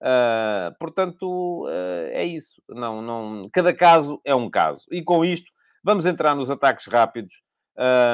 [0.05, 2.63] Uh, portanto, uh, é isso.
[2.69, 4.85] Não, não, cada caso é um caso.
[4.91, 5.51] E com isto,
[5.83, 7.43] vamos entrar nos ataques rápidos,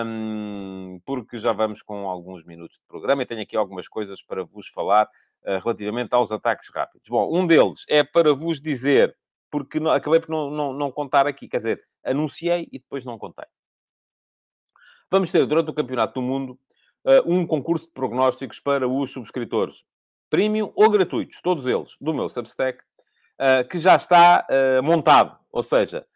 [0.06, 4.44] um, porque já vamos com alguns minutos de programa e tenho aqui algumas coisas para
[4.44, 5.06] vos falar
[5.42, 7.08] uh, relativamente aos ataques rápidos.
[7.08, 9.16] Bom, um deles é para vos dizer,
[9.50, 13.18] porque não, acabei por não, não, não contar aqui, quer dizer, anunciei e depois não
[13.18, 13.46] contei.
[15.10, 16.56] Vamos ter, durante o Campeonato do Mundo,
[17.26, 19.82] um concurso de prognósticos para os subscritores
[20.30, 25.36] premium ou gratuitos, todos eles, do meu Substack, uh, que já está uh, montado.
[25.52, 26.06] Ou seja,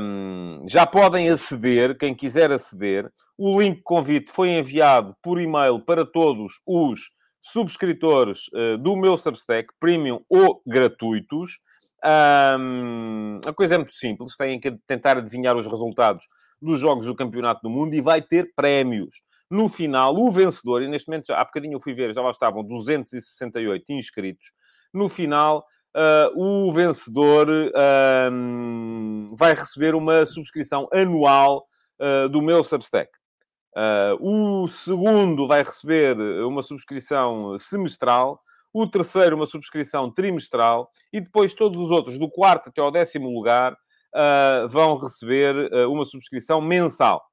[0.00, 3.10] um, já podem aceder, quem quiser aceder.
[3.36, 7.00] O link convite foi enviado por e-mail para todos os
[7.42, 11.58] subscritores uh, do meu Substack, premium ou gratuitos.
[12.58, 16.24] Um, a coisa é muito simples, têm que tentar adivinhar os resultados
[16.60, 19.16] dos jogos do Campeonato do Mundo e vai ter prémios.
[19.50, 22.62] No final, o vencedor, e neste momento, há bocadinho eu fui ver, já lá estavam
[22.62, 24.52] 268 inscritos.
[24.94, 31.66] No final, uh, o vencedor uh, vai receber uma subscrição anual
[32.00, 33.10] uh, do meu Substack.
[34.20, 38.40] o segundo vai receber uma subscrição semestral.
[38.72, 40.90] O terceiro, uma subscrição trimestral.
[41.12, 43.76] E depois todos os outros, do quarto até ao décimo lugar,
[44.68, 45.54] vão receber
[45.86, 47.29] uma subscrição mensal.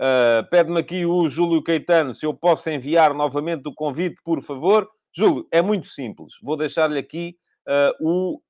[0.00, 4.88] Uh, Pede-me aqui o Júlio Caetano se eu posso enviar novamente o convite, por favor.
[5.14, 6.34] Júlio, é muito simples.
[6.42, 7.36] Vou deixar-lhe aqui
[7.68, 8.40] uh, o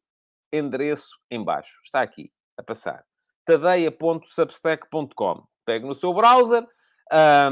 [0.53, 1.81] endereço embaixo.
[1.85, 3.05] Está aqui, a passar.
[3.45, 5.43] tadeia.substack.com.
[5.65, 6.65] Pegue no seu browser,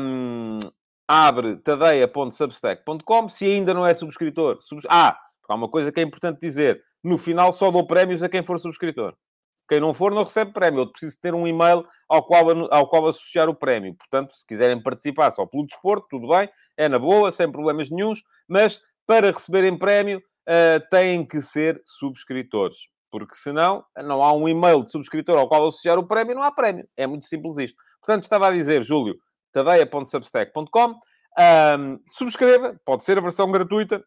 [0.00, 0.60] um,
[1.08, 3.28] abre tadeia.substack.com.
[3.28, 4.62] Se ainda não é subscritor...
[4.62, 4.80] Sub...
[4.88, 6.84] Ah, há uma coisa que é importante dizer.
[7.02, 9.16] No final só dou prémios a quem for subscritor.
[9.68, 10.82] Quem não for, não recebe prémio.
[10.82, 13.94] Eu preciso ter um e-mail ao qual, ao qual associar o prémio.
[13.94, 18.22] Portanto, se quiserem participar só pelo desporto, tudo bem, é na boa, sem problemas nenhums,
[18.48, 22.76] mas para receberem prémio, uh, têm que ser subscritores.
[23.10, 26.52] Porque senão, não há um e-mail de subscritor ao qual associar o prémio, não há
[26.52, 26.86] prémio.
[26.96, 27.76] É muito simples isto.
[28.00, 29.16] Portanto, estava a dizer, Júlio,
[29.52, 30.94] tadeia.substack.com.
[31.38, 34.04] Um, subscreva, pode ser a versão gratuita,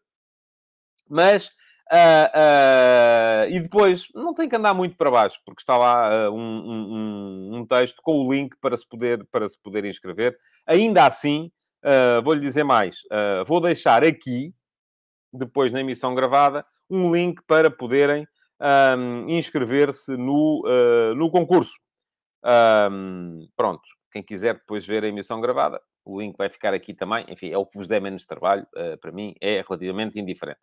[1.08, 1.50] mas
[1.90, 6.32] Uh, uh, e depois, não tem que andar muito para baixo, porque está lá uh,
[6.32, 10.36] um, um, um, texto com o link para se poder, para se poder inscrever.
[10.66, 11.50] Ainda assim,
[12.24, 12.98] vou-lhe dizer mais.
[13.46, 14.54] vou deixar aqui,
[15.32, 18.26] depois na emissão gravada, um link para poderem
[18.96, 20.62] um, inscrever-se no,
[21.16, 21.74] no concurso.
[23.56, 23.82] pronto.
[24.12, 27.24] Quem quiser depois ver a emissão gravada, o link vai ficar aqui também.
[27.28, 28.66] Enfim, é o que vos der menos trabalho.
[29.00, 30.60] para mim, é relativamente indiferente.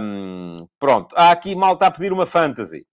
[0.00, 1.14] Um, pronto.
[1.16, 2.86] Há aqui malta a pedir uma fantasy.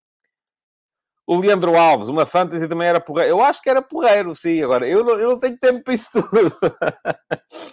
[1.27, 3.31] O Leandro Alves, uma fantasy também era porreiro.
[3.31, 4.61] Eu acho que era porreiro, sim.
[4.61, 6.53] Agora, eu não, eu não tenho tempo para isso tudo.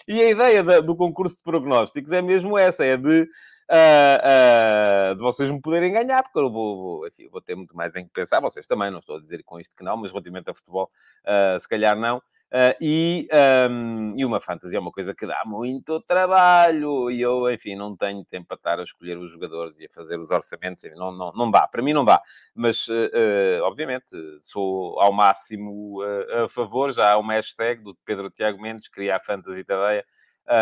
[0.08, 3.22] e a ideia da, do concurso de prognósticos é mesmo essa: é de,
[3.70, 7.76] uh, uh, de vocês me poderem ganhar, porque eu vou, vou, enfim, vou ter muito
[7.76, 8.40] mais em que pensar.
[8.40, 10.90] Vocês também, não estou a dizer com isto que não, mas relativamente a futebol,
[11.26, 12.22] uh, se calhar não.
[12.52, 13.28] Uh, e,
[13.70, 17.96] um, e uma fantasia é uma coisa que dá muito trabalho e eu, enfim, não
[17.96, 21.32] tenho tempo para estar a escolher os jogadores e a fazer os orçamentos, não, não,
[21.32, 22.20] não dá, para mim não dá,
[22.54, 26.02] mas uh, uh, obviamente sou ao máximo
[26.44, 30.04] a favor, já há uma hashtag do Pedro Tiago Mendes, criar fantasy tadeia.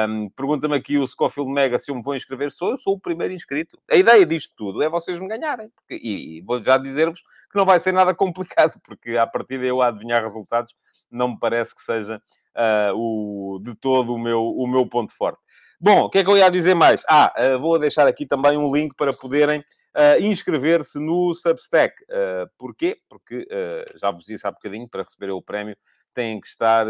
[0.08, 2.50] Um, Pergunta-me aqui o Scofield Mega se eu me vou inscrever.
[2.52, 3.80] Sou eu, sou o primeiro inscrito.
[3.90, 5.70] A ideia disto tudo é vocês me ganharem.
[5.70, 9.64] Porque, e, e vou já dizer-vos que não vai ser nada complicado, porque à partida
[9.64, 10.74] eu adivinhar resultados
[11.10, 12.20] não me parece que seja
[12.56, 15.40] uh, o, de todo o meu, o meu ponto forte.
[15.80, 17.02] Bom, o que é que eu ia dizer mais?
[17.08, 21.94] Ah, uh, vou deixar aqui também um link para poderem uh, inscrever-se no Substack.
[22.04, 22.98] Uh, porquê?
[23.08, 23.48] Porque,
[23.96, 25.76] já vos disse há bocadinho, para receber o prémio,
[26.12, 26.86] têm que estar,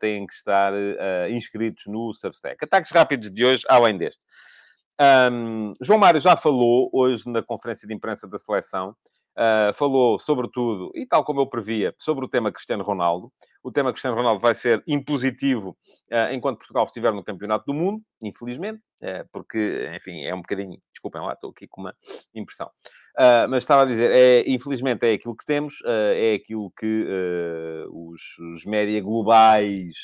[0.00, 0.72] têm que estar
[1.30, 2.64] inscritos no Substack.
[2.64, 4.24] Ataques rápidos de hoje, além deste.
[5.30, 8.96] Um, João Mário já falou hoje na conferência de imprensa da seleção
[9.36, 13.32] Uh, falou, sobretudo, e tal como eu previa, sobre o tema Cristiano Ronaldo.
[13.64, 15.76] O tema Cristiano Ronaldo vai ser impositivo
[16.12, 20.78] uh, enquanto Portugal estiver no Campeonato do Mundo, infelizmente, uh, porque, enfim, é um bocadinho.
[20.92, 21.94] Desculpem lá, estou aqui com uma
[22.32, 22.70] impressão.
[23.48, 27.06] mas estava a dizer, é, infelizmente é aquilo que temos, é aquilo que
[27.90, 29.94] os, os média globais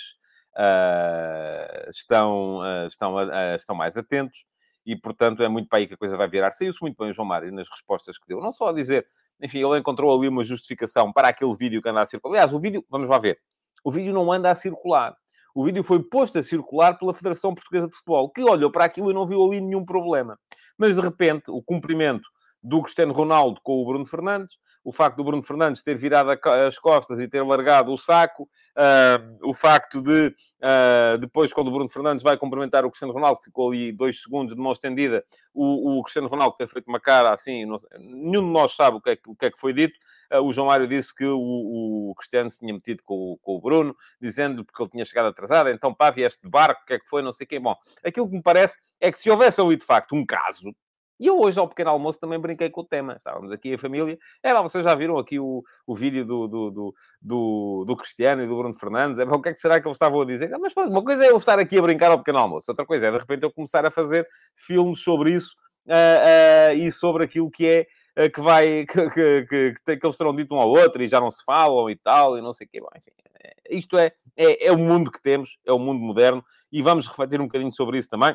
[1.89, 3.17] estão, estão,
[3.55, 4.45] estão mais atentos
[4.85, 6.51] e, portanto, é muito para aí que a coisa vai virar.
[6.53, 8.41] Saiu-se muito bem o João Mário nas respostas que deu.
[8.41, 9.07] Não só a dizer,
[9.41, 12.37] enfim, ele encontrou ali uma justificação para aquele vídeo que anda a circular.
[12.37, 13.39] Aliás, o vídeo, vamos lá ver,
[13.85, 15.15] o vídeo não anda a circular.
[15.55, 19.11] O vídeo foi posto a circular pela Federação Portuguesa de Futebol, que olhou para aquilo
[19.11, 20.39] e não viu ali nenhum problema.
[20.79, 22.29] Mas, de repente, o cumprimento
[22.63, 26.79] do Cristiano Ronaldo com o Bruno Fernandes, o facto do Bruno Fernandes ter virado as
[26.79, 28.45] costas e ter largado o saco,
[28.77, 33.41] uh, o facto de, uh, depois, quando o Bruno Fernandes vai cumprimentar o Cristiano Ronaldo,
[33.41, 37.33] ficou ali dois segundos de mão estendida, o, o Cristiano Ronaldo ter feito uma cara
[37.35, 39.73] assim, não, nenhum de nós sabe o que é que, o que, é que foi
[39.73, 39.99] dito,
[40.33, 43.61] uh, o João Mário disse que o, o, Cristiano se tinha metido com, com o
[43.61, 46.99] Bruno, dizendo porque ele tinha chegado atrasado, então pá, vieste de barco, o que é
[46.99, 47.59] que foi, não sei quê.
[47.59, 50.75] Bom, aquilo que me parece é que se houvesse ali, de facto, um caso,
[51.21, 53.17] e eu hoje, ao pequeno almoço, também brinquei com o tema.
[53.17, 54.19] Estávamos aqui a família.
[54.43, 58.43] É lá, vocês já viram aqui o, o vídeo do, do, do, do, do Cristiano
[58.43, 59.19] e do Bruno Fernandes.
[59.19, 60.49] É, o que é que será que eles estavam a dizer?
[60.59, 62.71] Mas uma coisa é eu estar aqui a brincar ao pequeno almoço.
[62.71, 65.55] Outra coisa é, de repente, eu começar a fazer filmes sobre isso
[65.89, 67.87] uh, uh, e sobre aquilo que é
[68.25, 68.87] uh, que vai...
[68.91, 71.91] Que, que, que, que, eles terão dito um ao outro e já não se falam
[71.91, 72.81] e tal, e não sei o quê.
[72.81, 73.11] Bom, enfim,
[73.45, 77.07] é, isto é, é, é o mundo que temos, é o mundo moderno, e vamos
[77.07, 78.35] refletir um bocadinho sobre isso também.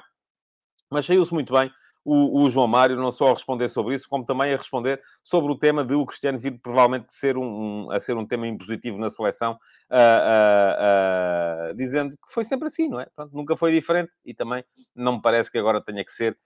[0.91, 1.71] Mas saiu-se muito bem
[2.06, 5.52] o, o, João Mário não só a responder sobre isso, como também a responder sobre
[5.52, 9.00] o tema de o Cristiano vir provavelmente ser um, um, a ser um tema impositivo
[9.00, 13.08] na seleção, uh, uh, uh, dizendo que foi sempre assim, não é?
[13.34, 14.63] Nunca foi diferente e também
[14.96, 16.38] não me parece que agora tenha que ser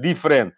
[0.00, 0.54] diferente.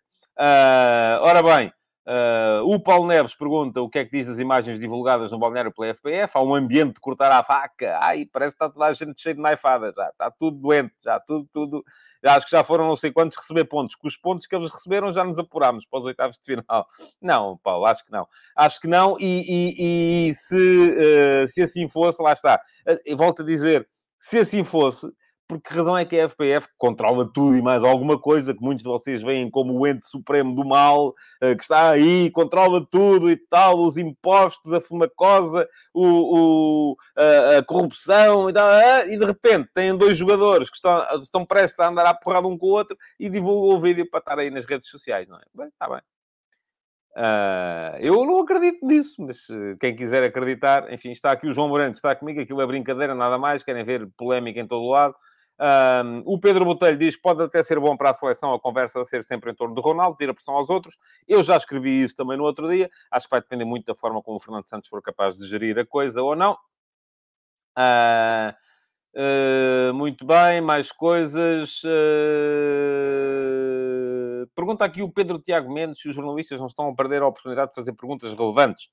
[1.23, 1.73] ora bem,
[2.07, 5.73] Uh, o Paulo Neves pergunta o que é que diz das imagens divulgadas no balneário
[5.73, 6.39] pela FPF.
[6.39, 7.99] Há um ambiente de cortar a faca.
[8.01, 9.93] Ai, parece que está toda a gente cheia de naifadas.
[9.93, 11.85] Já está tudo doente, já tudo, tudo.
[12.27, 13.95] Acho que já foram não sei quantos receber pontos.
[13.95, 16.87] Com os pontos que eles receberam já nos apurámos para os oitavos de final.
[17.21, 18.27] Não, Paulo, acho que não.
[18.57, 19.17] Acho que não.
[19.19, 22.61] E, e, e se, uh, se assim fosse, lá está.
[22.87, 25.07] Uh, volto a dizer, se assim fosse,
[25.49, 28.89] porque razão é que a FPF controla tudo e mais alguma coisa que muitos de
[28.89, 33.37] vocês veem como o ente supremo do mal, eh, que está aí, controla tudo e
[33.37, 39.25] tal, os impostos, a fumacosa, o, o a, a, corrupção e tal, eh, e de
[39.25, 42.71] repente têm dois jogadores que estão, estão prestes a andar à porrada um com o
[42.71, 45.43] outro e divulgam o vídeo para estar aí nas redes sociais, não é?
[45.55, 46.01] Mas está bem.
[47.17, 51.67] Uh, eu não acredito nisso, mas uh, quem quiser acreditar, enfim, está aqui o João
[51.67, 55.15] Morante, está comigo, aquilo é brincadeira, nada mais, querem ver polémica em todo lado.
[55.59, 59.03] Um, o Pedro Botelho diz que pode até ser bom para a seleção a conversa
[59.05, 60.99] ser sempre em torno do Ronaldo, tira pressão aos outros.
[61.27, 62.91] Eu já escrevi isso também no outro dia.
[63.11, 65.79] Acho que vai depender muito da forma como o Fernando Santos for capaz de gerir
[65.79, 66.53] a coisa ou não.
[67.79, 68.53] Uh,
[69.17, 71.83] uh, muito bem, mais coisas.
[71.85, 71.89] Uh,
[74.55, 77.71] pergunta aqui o Pedro Tiago Mendes se os jornalistas não estão a perder a oportunidade
[77.71, 78.89] de fazer perguntas relevantes,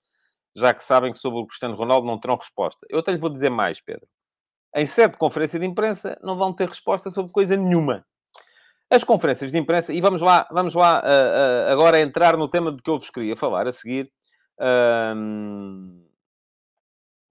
[0.56, 2.86] já que sabem que sobre o Cristiano Ronaldo não terão resposta.
[2.90, 4.08] Eu até lhe vou dizer mais, Pedro
[4.76, 8.06] em sede de conferência de imprensa, não vão ter resposta sobre coisa nenhuma.
[8.90, 12.72] As conferências de imprensa, e vamos lá, vamos lá uh, uh, agora entrar no tema
[12.72, 14.12] de que eu vos queria falar a seguir,
[14.60, 16.04] uh,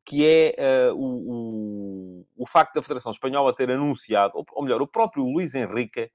[0.05, 4.83] que é uh, o, o, o, facto da Federação Espanhola ter anunciado, ou, ou melhor,
[4.83, 6.11] o próprio Luís Henrique,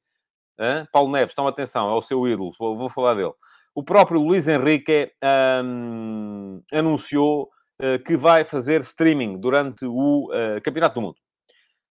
[0.92, 3.32] Paulo Neves, toma atenção, é o seu ídolo, vou, vou falar dele.
[3.76, 5.12] O próprio Luís Henrique
[5.64, 7.48] um, anunciou uh,
[8.06, 11.18] que vai fazer streaming durante o uh, Campeonato do Mundo.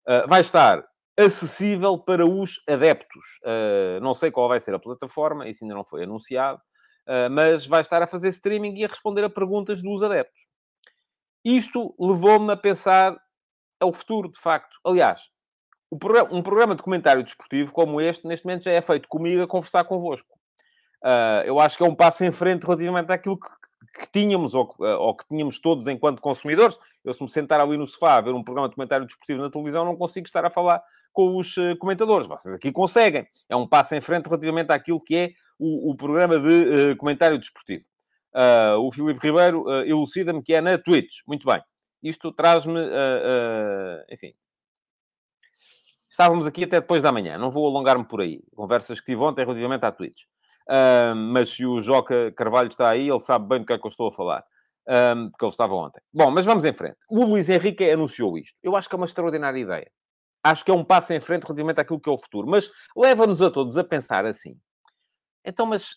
[0.07, 0.83] Uh, vai estar
[1.17, 3.39] acessível para os adeptos.
[4.01, 6.59] não sei qual vai ser a plataforma, isso ainda não foi anunciado,
[7.29, 10.47] mas vai estar a fazer streaming e a responder a perguntas dos adeptos.
[11.43, 13.15] Isto levou-me a pensar
[13.79, 14.75] ao futuro, de facto.
[14.83, 15.21] Aliás,
[15.91, 19.83] um programa de comentário desportivo como este, neste momento, já é feito comigo a conversar
[19.83, 20.39] convosco.
[21.45, 23.49] Eu acho que é um passo em frente relativamente àquilo que,
[23.93, 26.77] que tínhamos, ou, eh, ou, que tínhamos todos enquanto consumidores.
[27.03, 29.49] Eu, se me sentar ali no sofá a ver um programa de comentário desportivo na
[29.49, 32.27] televisão, não consigo estar a falar com os uh, comentadores.
[32.27, 33.27] Vocês aqui conseguem.
[33.49, 37.37] É um passo em frente relativamente àquilo que é o, o programa de uh, comentário
[37.37, 37.85] desportivo.
[38.33, 41.19] Uh, o Filipe Ribeiro elucida-me que é na Twitch.
[41.27, 41.61] Muito bem.
[42.01, 42.79] Isto traz-me,
[44.09, 44.33] enfim,
[46.11, 48.41] Estávamos aqui até depois da manhã, não vou alongar-me por aí.
[48.53, 50.23] Conversas que tive ontem relativamente à Twitch.
[51.15, 53.89] Mas se o Joca Carvalho está aí, ele sabe bem do que é que eu
[53.89, 54.43] estou a falar.
[54.87, 56.01] Um, porque ele estava ontem.
[56.13, 56.97] Bom, mas vamos em frente.
[57.09, 58.57] O Luís Henrique anunciou isto.
[58.63, 59.91] Eu acho que é uma extraordinária ideia.
[60.43, 62.47] Acho que é um passo em frente relativamente àquilo que é o futuro.
[62.47, 64.57] Mas leva-nos a todos a pensar assim.
[65.45, 65.95] Então, mas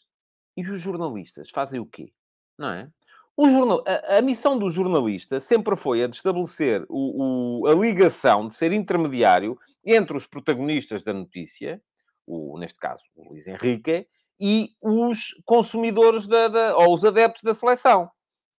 [0.57, 2.13] e os jornalistas fazem o quê?
[2.59, 2.89] Não é?
[3.37, 3.83] Jornal...
[3.87, 8.55] a, a missão do jornalista sempre foi a de estabelecer o, o, a ligação, de
[8.55, 11.83] ser intermediário entre os protagonistas da notícia,
[12.27, 14.07] o, neste caso o Luís Henrique,
[14.41, 18.11] e os consumidores da, da, ou os adeptos da seleção.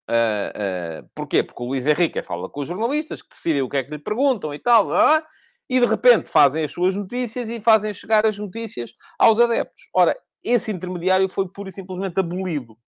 [0.09, 1.43] Uh, uh, porquê?
[1.43, 3.99] Porque o Luís Henrique fala com os jornalistas que decidem o que é que lhe
[3.99, 5.23] perguntam e tal, uh,
[5.69, 9.89] e de repente fazem as suas notícias e fazem chegar as notícias aos adeptos.
[9.95, 12.77] Ora, esse intermediário foi pura e simplesmente abolido.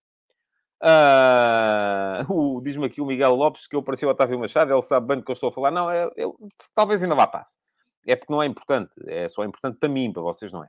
[0.79, 5.17] Uh, Diz-me aqui o Miguel Lopes que eu pareci o Otávio Machado, ele sabe bem
[5.17, 5.71] do que eu estou a falar.
[5.71, 6.37] Não, eu, eu,
[6.75, 7.57] talvez ainda vá passe.
[8.05, 10.67] É porque não é importante, é só importante para mim, para vocês não é.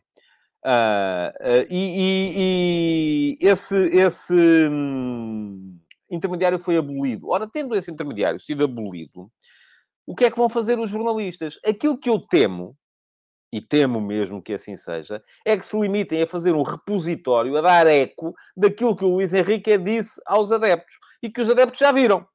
[0.65, 5.79] Uh, uh, e, e, e, esse, esse hum,
[6.11, 7.29] intermediário foi abolido.
[7.29, 9.31] Ora, tendo esse intermediário sido abolido,
[10.07, 11.59] o que é que vão fazer os jornalistas?
[11.65, 12.77] Aquilo que eu temo,
[13.53, 17.61] e temo mesmo que assim seja, é que se limitem a fazer um repositório, a
[17.61, 21.93] dar eco daquilo que o Luís Henrique disse aos adeptos e que os adeptos já
[21.93, 22.27] viram.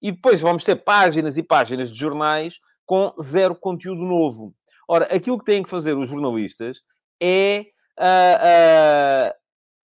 [0.00, 4.54] E depois vamos ter páginas e páginas de jornais com zero conteúdo novo.
[4.88, 6.82] Ora, aquilo que têm que fazer os jornalistas
[7.20, 7.66] é
[7.98, 9.34] uh, uh,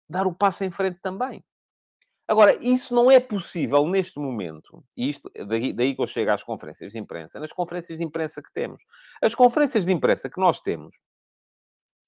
[0.09, 1.45] dar o passo em frente também.
[2.29, 6.43] Agora, isso não é possível neste momento, e isto, daí, daí que eu chego às
[6.43, 8.85] conferências de imprensa, nas conferências de imprensa que temos.
[9.21, 10.97] As conferências de imprensa que nós temos,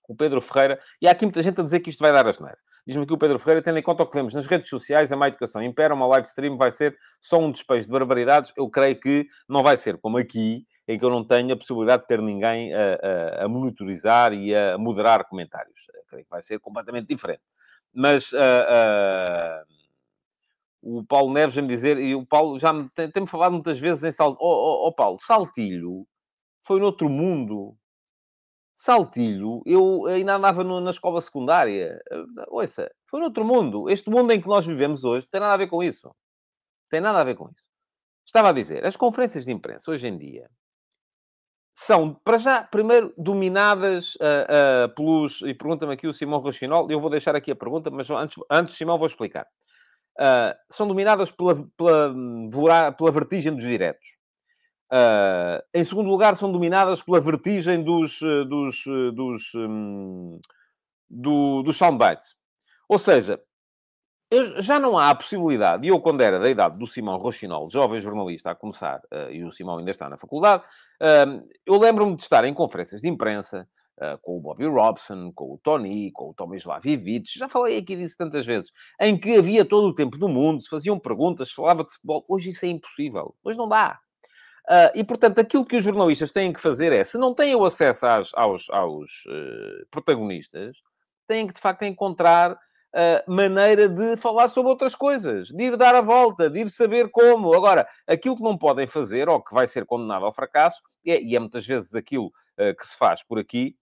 [0.09, 2.33] o Pedro Ferreira, e há aqui muita gente a dizer que isto vai dar a
[2.33, 2.59] geneira.
[2.87, 5.17] Diz-me aqui o Pedro Ferreira, tendo em conta o que vemos nas redes sociais, a
[5.17, 8.53] má educação impera, uma live stream vai ser só um despejo de barbaridades.
[8.57, 12.03] Eu creio que não vai ser como aqui, em que eu não tenho a possibilidade
[12.03, 15.87] de ter ninguém a, a, a monitorizar e a moderar comentários.
[15.95, 17.43] Eu creio que vai ser completamente diferente.
[17.93, 19.65] Mas uh, uh,
[20.83, 24.05] o Paulo Neves vem-me dizer, e o Paulo já me tem, tem-me falado muitas vezes
[24.05, 24.39] em Saltilho.
[24.41, 26.07] Oh, oh, oh, Paulo, Saltilho
[26.63, 27.77] foi noutro mundo.
[28.75, 32.03] Saltilho, eu ainda andava no, na escola secundária.
[32.49, 33.89] Ouça, foi noutro mundo.
[33.89, 36.15] Este mundo em que nós vivemos hoje tem nada a ver com isso.
[36.91, 37.69] Tem nada a ver com isso.
[38.27, 40.51] Estava a dizer, as conferências de imprensa hoje em dia
[41.77, 45.43] são, para já, primeiro, dominadas uh, uh, pelos...
[45.43, 48.77] E pergunta-me aqui o Simão Rochinol, eu vou deixar aqui a pergunta, mas antes, antes
[48.77, 49.45] Simão, vou explicar.
[50.17, 54.07] Uh, são dominadas pela, pela, pela vertigem dos diretos.
[55.75, 60.39] em segundo lugar, são dominadas pela vertigem dos, dos, dos, um,
[61.11, 62.37] do, dos soundbites.
[62.89, 63.43] Ou seja,
[64.59, 68.01] já não há a possibilidade, e eu, quando era da idade do Simão Rochinol, jovem
[68.01, 69.01] jornalista a começar,
[69.31, 70.63] e o Simão ainda está na faculdade,
[71.67, 73.69] eu lembro-me de estar em conferências de imprensa
[73.99, 77.97] uh, com o Bobby Robson, com o Tony, com o Tomislav Ivic, já falei aqui
[77.97, 78.71] disso tantas vezes,
[79.01, 82.25] em que havia todo o tempo do mundo, se faziam perguntas, se falava de futebol.
[82.29, 83.35] Hoje isso é impossível.
[83.43, 83.99] Hoje não dá.
[84.67, 87.65] Uh, e, portanto, aquilo que os jornalistas têm que fazer é, se não têm o
[87.65, 90.79] acesso às, aos, aos uh, protagonistas,
[91.27, 92.59] têm que, de facto, encontrar
[92.95, 97.11] uh, maneira de falar sobre outras coisas, de ir dar a volta, de ir saber
[97.11, 97.53] como.
[97.55, 101.37] Agora, aquilo que não podem fazer, ou que vai ser condenado ao fracasso, é, e
[101.37, 102.33] é muitas vezes aquilo
[102.79, 103.77] que se faz por aqui,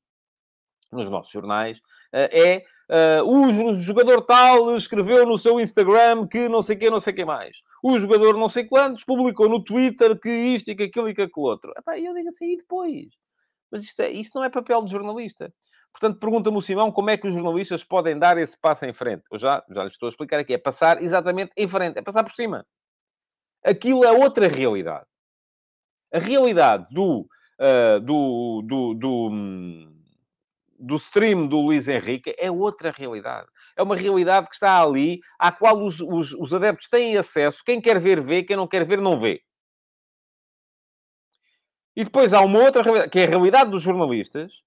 [0.91, 1.79] nos nossos jornais,
[2.11, 7.15] é Uh, o jogador tal escreveu no seu Instagram que não sei quem, não sei
[7.15, 7.63] quem mais.
[7.83, 11.23] O jogador não sei quantos publicou no Twitter que isto e que aquilo e que
[11.23, 11.73] aquilo outro.
[11.97, 13.07] E eu digo assim, e depois?
[13.71, 15.51] Mas isto, é, isto não é papel de jornalista.
[15.93, 19.25] Portanto, pergunta-me o Simão como é que os jornalistas podem dar esse passo em frente.
[19.31, 20.55] Eu já, já lhes estou a explicar aqui.
[20.55, 21.99] É passar exatamente em frente.
[21.99, 22.67] É passar por cima.
[23.65, 25.07] Aquilo é outra realidade.
[26.13, 27.29] A realidade do...
[27.61, 30.03] Uh, do, do, do hum,
[30.83, 33.47] do stream do Luís Henrique é outra realidade.
[33.77, 37.63] É uma realidade que está ali, à qual os, os, os adeptos têm acesso.
[37.65, 38.43] Quem quer ver, vê.
[38.43, 39.43] Quem não quer ver, não vê.
[41.95, 44.63] E depois há uma outra realidade, que é a realidade dos jornalistas,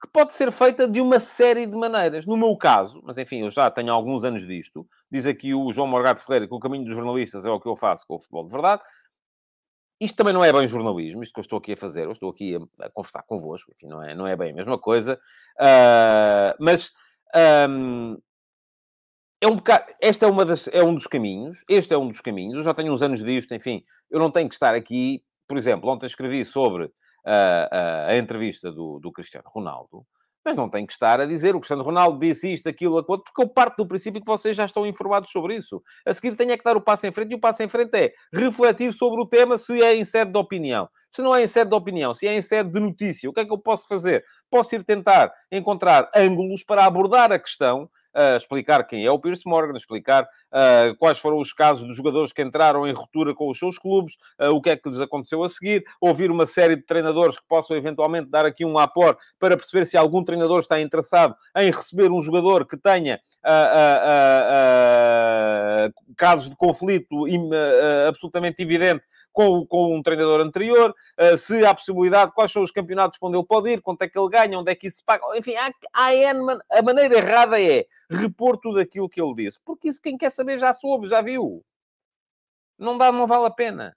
[0.00, 2.24] que pode ser feita de uma série de maneiras.
[2.24, 5.88] No meu caso, mas enfim, eu já tenho alguns anos disto, diz aqui o João
[5.88, 8.44] Morgado Ferreira que o caminho dos jornalistas é o que eu faço com o futebol
[8.44, 8.82] de verdade.
[10.00, 12.04] Isto também não é bem jornalismo, isto que eu estou aqui a fazer.
[12.04, 14.78] Eu estou aqui a, a conversar convosco, enfim, não é, não é bem a mesma
[14.78, 15.20] coisa.
[15.58, 16.92] Uh, mas
[17.68, 18.16] um,
[19.40, 21.64] é um bocado, este é, uma das, é um dos caminhos.
[21.68, 22.56] Este é um dos caminhos.
[22.56, 25.24] Eu já tenho uns anos disto, enfim, eu não tenho que estar aqui.
[25.48, 26.92] Por exemplo, ontem escrevi sobre
[27.26, 30.06] uh, a entrevista do, do Cristiano Ronaldo
[30.48, 33.42] mas não tem que estar a dizer o Cristiano Ronaldo disse isto, aquilo, aquilo, porque
[33.42, 35.82] eu parto do princípio que vocês já estão informados sobre isso.
[36.06, 37.94] A seguir tenho é que dar o passo em frente, e o passo em frente
[37.94, 40.88] é refletir sobre o tema se é em sede de opinião.
[41.10, 43.40] Se não é em sede de opinião, se é em sede de notícia, o que
[43.40, 44.24] é que eu posso fazer?
[44.50, 47.90] Posso ir tentar encontrar ângulos para abordar a questão
[48.36, 52.42] explicar quem é o Pierce Morgan, explicar uh, quais foram os casos dos jogadores que
[52.42, 55.48] entraram em ruptura com os seus clubes, uh, o que é que lhes aconteceu a
[55.48, 59.86] seguir, ouvir uma série de treinadores que possam eventualmente dar aqui um apor para perceber
[59.86, 63.20] se algum treinador está interessado em receber um jogador que tenha
[66.16, 67.24] casos de conflito
[68.06, 69.02] absolutamente evidente
[69.38, 73.46] com, com um treinador anterior, uh, se há possibilidade, quais são os campeonatos onde ele
[73.46, 75.22] pode ir, quanto é que ele ganha, onde é que isso se paga.
[75.36, 79.60] Enfim, há, há a maneira errada é repor tudo aquilo que ele disse.
[79.64, 81.64] Porque isso quem quer saber já soube, já viu.
[82.78, 83.96] Não dá, não vale a pena.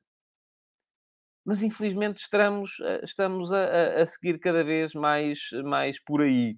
[1.45, 6.57] Mas infelizmente estamos, eh, estamos a, a seguir cada vez mais, mais por aí.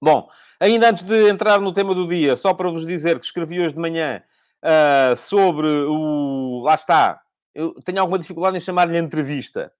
[0.00, 0.28] Bom,
[0.60, 3.74] ainda antes de entrar no tema do dia, só para vos dizer que escrevi hoje
[3.74, 4.22] de manhã
[4.62, 6.62] uh, sobre o.
[6.64, 7.20] Lá está,
[7.54, 9.72] eu tenho alguma dificuldade em chamar-lhe entrevista,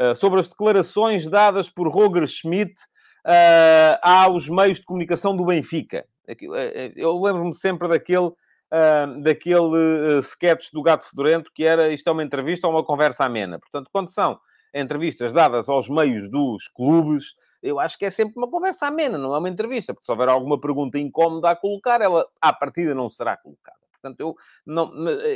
[0.00, 2.72] uh, sobre as declarações dadas por Roger Schmidt
[3.26, 6.06] uh, aos meios de comunicação do Benfica.
[6.26, 12.12] Eh, eu lembro-me sempre daquele, uh, daquele sketch do Gato Fedorento que era isto é
[12.12, 13.58] uma entrevista ou uma conversa amena.
[13.58, 14.38] Portanto, quando são
[14.74, 19.34] entrevistas dadas aos meios dos clubes, eu acho que é sempre uma conversa amena, não
[19.34, 23.08] é uma entrevista, porque se houver alguma pergunta incómoda a colocar, ela à partida não
[23.08, 23.76] será colocada.
[23.92, 24.92] Portanto, eu não,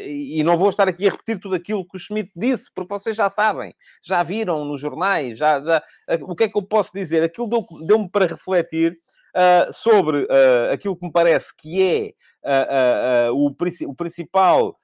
[0.06, 3.16] e não vou estar aqui a repetir tudo aquilo que o Schmidt disse, porque vocês
[3.16, 5.82] já sabem, já viram nos jornais, já, já
[6.20, 7.22] o que é que eu posso dizer?
[7.22, 7.48] Aquilo
[7.84, 8.96] deu-me para refletir
[9.36, 12.14] uh, sobre uh, aquilo que me parece que
[12.44, 13.46] é uh, o,
[13.88, 14.76] o, principal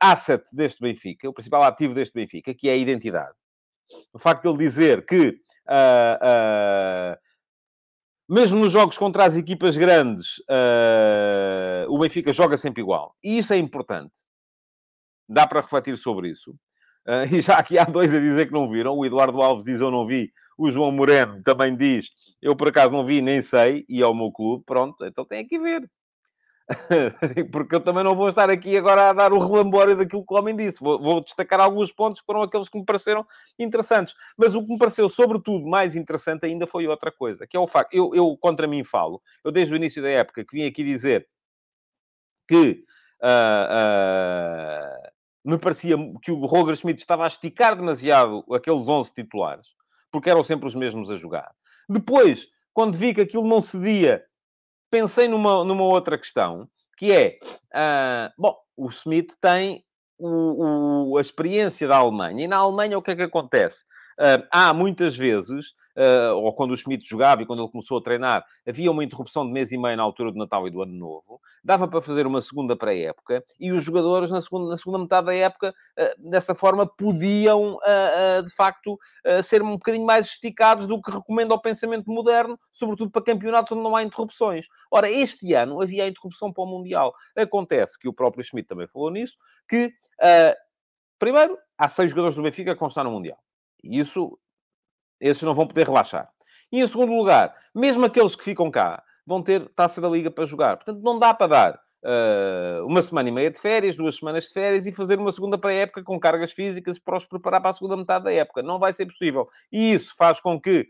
[0.00, 3.34] asset deste Benfica, o principal ativo deste Benfica, que é a identidade.
[4.12, 5.40] O facto de ele dizer que
[8.28, 10.40] mesmo nos jogos contra as equipas grandes,
[11.88, 13.16] o Benfica joga sempre igual.
[13.22, 14.16] E isso é importante.
[15.28, 16.54] Dá para refletir sobre isso.
[17.06, 18.96] Uh, e já aqui há dois a dizer que não viram.
[18.96, 20.32] O Eduardo Alves diz eu não vi.
[20.58, 23.84] O João Moreno também diz eu por acaso não vi, nem sei.
[23.88, 24.64] E é o meu clube.
[24.66, 25.88] Pronto, então tem que ver.
[27.52, 30.36] porque eu também não vou estar aqui agora a dar o relambório daquilo que o
[30.36, 30.82] homem disse.
[30.82, 33.24] Vou, vou, destacar alguns pontos que foram aqueles que me pareceram
[33.58, 34.14] interessantes.
[34.36, 37.68] Mas o que me pareceu, sobretudo, mais interessante ainda foi outra coisa, que é o
[37.68, 40.82] facto, eu, eu contra mim falo, eu desde o início da época que vim aqui
[40.82, 41.28] dizer
[42.48, 42.84] que
[43.22, 45.15] uh, uh,
[45.46, 49.68] me parecia que o Roger Schmidt estava a esticar demasiado aqueles 11 titulares,
[50.10, 51.54] porque eram sempre os mesmos a jogar.
[51.88, 54.24] Depois, quando vi que aquilo não cedia
[54.90, 57.38] pensei numa, numa outra questão, que é,
[57.72, 59.84] uh, bom, o Smith tem
[60.18, 63.84] o, o, a experiência da Alemanha, e na Alemanha o que é que acontece?
[64.18, 68.02] Uh, há muitas vezes uh, ou quando o Schmidt jogava e quando ele começou a
[68.02, 70.92] treinar, havia uma interrupção de mês e meio na altura do Natal e do Ano
[70.92, 75.26] Novo, dava para fazer uma segunda pré-época e os jogadores na segunda, na segunda metade
[75.26, 78.98] da época, uh, dessa forma, podiam, uh, de facto,
[79.42, 83.82] ser um bocadinho mais esticados do que recomenda o pensamento moderno, sobretudo para campeonatos onde
[83.82, 84.66] não há interrupções.
[84.90, 87.14] Ora, este ano havia a interrupção para o Mundial.
[87.36, 89.36] Acontece que o próprio Schmidt também falou nisso,
[89.68, 89.92] que,
[91.18, 93.38] primeiro, há seis jogadores do Benfica que vão estar no Mundial.
[93.82, 94.38] Isso
[95.20, 96.28] esses não vão poder relaxar.
[96.70, 100.44] E em segundo lugar, mesmo aqueles que ficam cá vão ter taça da Liga para
[100.44, 100.76] jogar.
[100.76, 104.52] Portanto, não dá para dar uh, uma semana e meia de férias, duas semanas de
[104.52, 107.96] férias e fazer uma segunda pré-época com cargas físicas para os preparar para a segunda
[107.96, 108.62] metade da época.
[108.62, 109.48] Não vai ser possível.
[109.72, 110.86] E isso faz com que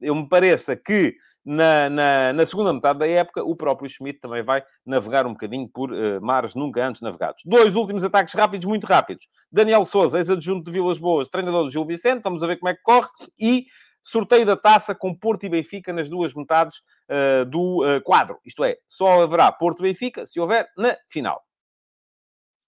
[0.00, 4.42] eu me pareça que na, na, na, segunda metade da época, o próprio Schmidt também
[4.42, 7.42] vai navegar um bocadinho por uh, mares nunca antes navegados.
[7.44, 9.26] Dois últimos ataques rápidos, muito rápidos.
[9.50, 12.82] Daniel Souza, ex-adjunto de Vilas Boas, treinador do Gil Vicente, vamos ver como é que
[12.82, 13.08] corre.
[13.38, 13.66] E
[14.02, 16.78] sorteio da taça com Porto e Benfica nas duas metades
[17.10, 18.38] uh, do uh, quadro.
[18.44, 21.42] Isto é, só haverá Porto e Benfica se houver na final.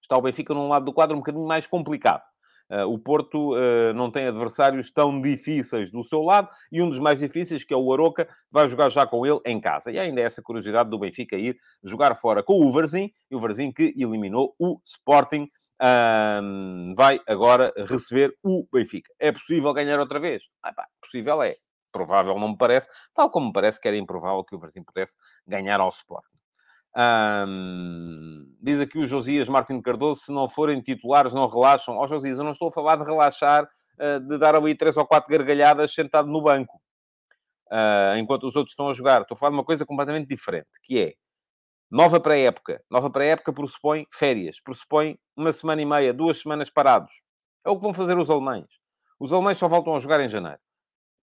[0.03, 2.23] Está o Benfica num lado do quadro um bocadinho mais complicado.
[2.75, 6.99] Uh, o Porto uh, não tem adversários tão difíceis do seu lado e um dos
[6.99, 9.93] mais difíceis, que é o Aroca, vai jogar já com ele em casa.
[9.93, 13.39] E ainda é essa curiosidade do Benfica ir jogar fora com o Varzim, e o
[13.39, 15.49] Varzim que eliminou o Sporting.
[16.97, 19.13] Vai agora receber o Benfica.
[19.21, 20.43] É possível ganhar outra vez?
[20.61, 21.57] Ah, pá, possível é.
[21.93, 25.17] Provável não me parece, tal como me parece que era improvável que o Varzim pudesse
[25.47, 26.37] ganhar ao Sporting.
[26.97, 31.97] Um, diz aqui o Josias Martins Cardoso: se não forem titulares, não relaxam.
[31.97, 34.97] Ó oh, Josias, eu não estou a falar de relaxar, uh, de dar ali três
[34.97, 36.81] ou quatro gargalhadas sentado no banco,
[37.73, 39.23] uh, enquanto os outros estão a jogar.
[39.23, 41.15] Estou a falar de uma coisa completamente diferente, que é
[41.91, 42.83] nova pré-época.
[42.91, 47.23] Nova pré-época pressupõe férias, pressupõe uma semana e meia, duas semanas parados.
[47.65, 48.69] É o que vão fazer os alemães.
[49.19, 50.61] Os alemães só voltam a jogar em janeiro.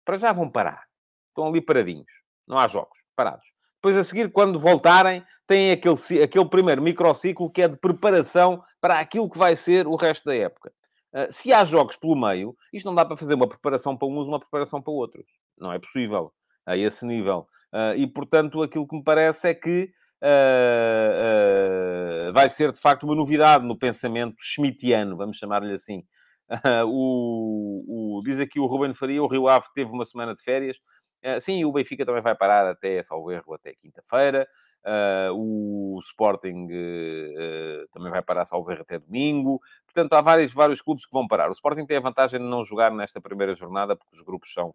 [0.05, 0.87] Para já vão parar.
[1.29, 2.11] Estão ali paradinhos.
[2.47, 2.99] Não há jogos.
[3.15, 3.58] Parados.
[3.79, 8.99] Depois, a seguir, quando voltarem, têm aquele, aquele primeiro microciclo que é de preparação para
[8.99, 10.73] aquilo que vai ser o resto da época.
[11.13, 14.27] Uh, se há jogos pelo meio, isto não dá para fazer uma preparação para uns,
[14.27, 15.25] uma preparação para outros.
[15.57, 16.33] Não é possível
[16.67, 17.47] a esse nível.
[17.73, 19.91] Uh, e, portanto, aquilo que me parece é que
[20.23, 26.03] uh, vai ser, de facto, uma novidade no pensamento schmittiano, vamos chamar-lhe assim.
[26.87, 30.79] O, o, diz aqui o Ruben Faria, o Rio Ave teve uma semana de férias.
[31.25, 34.49] Uh, sim, o Benfica também vai parar até, salvo erro, até quinta-feira.
[34.85, 39.61] Uh, o Sporting uh, também vai parar, salvo erro, até domingo.
[39.85, 41.49] Portanto, há vários, vários clubes que vão parar.
[41.49, 44.75] O Sporting tem a vantagem de não jogar nesta primeira jornada, porque os grupos são...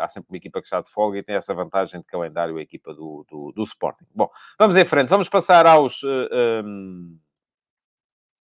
[0.00, 2.62] há sempre uma equipa que está de folga e tem essa vantagem de calendário a
[2.62, 4.06] equipa do, do, do Sporting.
[4.14, 5.08] Bom, vamos em frente.
[5.08, 6.02] Vamos passar aos...
[6.02, 7.16] Um,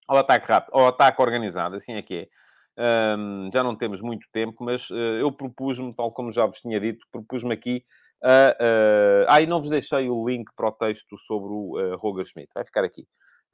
[0.07, 2.29] ao ataque rápido, ao ataque organizado, assim é que é.
[2.77, 6.81] Um, já não temos muito tempo, mas uh, eu propus-me, tal como já vos tinha
[6.81, 7.85] dito, propus-me aqui
[8.23, 8.57] a.
[8.61, 12.25] Uh, ah, e não vos deixei o link para o texto sobre o uh, Roger
[12.27, 12.51] Schmidt.
[12.55, 13.07] Vai ficar aqui.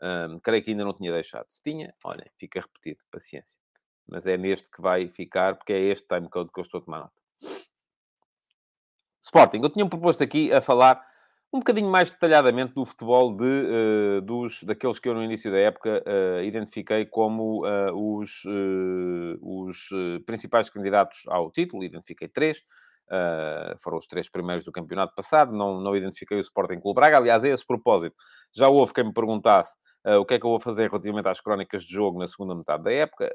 [0.02, 1.46] Um, creio que ainda não tinha deixado.
[1.48, 3.58] Se tinha, olha, fica repetido, paciência.
[4.08, 6.98] Mas é neste que vai ficar, porque é este timecode que eu estou a tomar
[7.00, 7.20] nota.
[9.20, 11.04] Sporting, eu tinha proposto aqui a falar
[11.52, 15.58] um bocadinho mais detalhadamente do futebol de, uh, dos, daqueles que eu no início da
[15.58, 18.44] época uh, identifiquei como uh, os,
[19.40, 19.88] os
[20.24, 22.62] principais candidatos ao título, identifiquei três,
[23.80, 27.42] foram os três primeiros do campeonato passado, não, não identifiquei o Sporting Clube Braga, aliás,
[27.42, 28.14] a esse propósito,
[28.54, 29.74] já houve quem me perguntasse
[30.20, 32.84] o que é que eu vou fazer relativamente às crónicas de jogo na segunda metade
[32.84, 33.32] da época,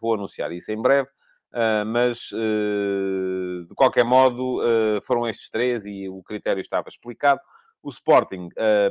[0.00, 1.08] vou anunciar isso em breve,
[1.52, 7.40] Uh, mas, uh, de qualquer modo, uh, foram estes três e o critério estava explicado.
[7.82, 8.50] O Sporting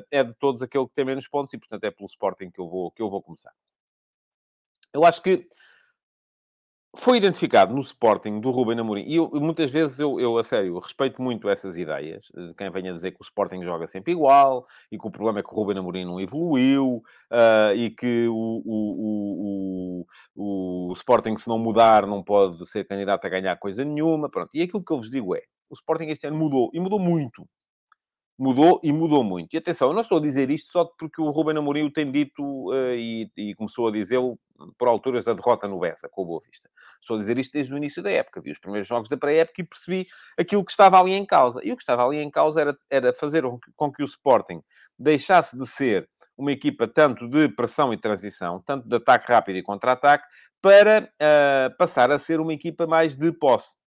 [0.10, 2.68] é de todos aquele que tem menos pontos e, portanto, é pelo Sporting que eu
[2.68, 3.54] vou, que eu vou começar.
[4.92, 5.48] Eu acho que
[6.98, 10.80] foi identificado no Sporting do Ruben Amorim, e eu, muitas vezes eu, eu, a sério,
[10.80, 14.68] respeito muito essas ideias, de quem vem a dizer que o Sporting joga sempre igual,
[14.92, 18.64] e que o problema é que o Ruben Amorim não evoluiu, uh, e que o,
[18.66, 24.30] o, o, o, Sporting, se não mudar, não pode ser candidato a ganhar coisa nenhuma,
[24.30, 24.50] pronto.
[24.56, 27.48] E aquilo que eu vos digo é, o Sporting este ano mudou, e mudou muito
[28.40, 29.54] mudou e mudou muito.
[29.54, 32.10] E atenção, eu não estou a dizer isto só porque o Ruben Amorim o tem
[32.10, 34.40] dito uh, e, e, começou a dizê-lo
[34.78, 36.70] por alturas da derrota no Bessa, com o Boa Vista.
[37.02, 38.40] Estou a dizer isto desde o início da época.
[38.40, 41.60] Vi os primeiros jogos da pré-época e percebi aquilo que estava ali em causa.
[41.64, 43.44] E o que estava ali em causa era, era fazer
[43.76, 44.62] com que o Sporting
[44.98, 49.64] deixasse de ser uma equipa tanto de pressão e transição, tanto de ataque rápido e
[49.64, 50.26] contra-ataque,
[50.62, 53.78] para uh, passar a ser uma equipa mais de posse.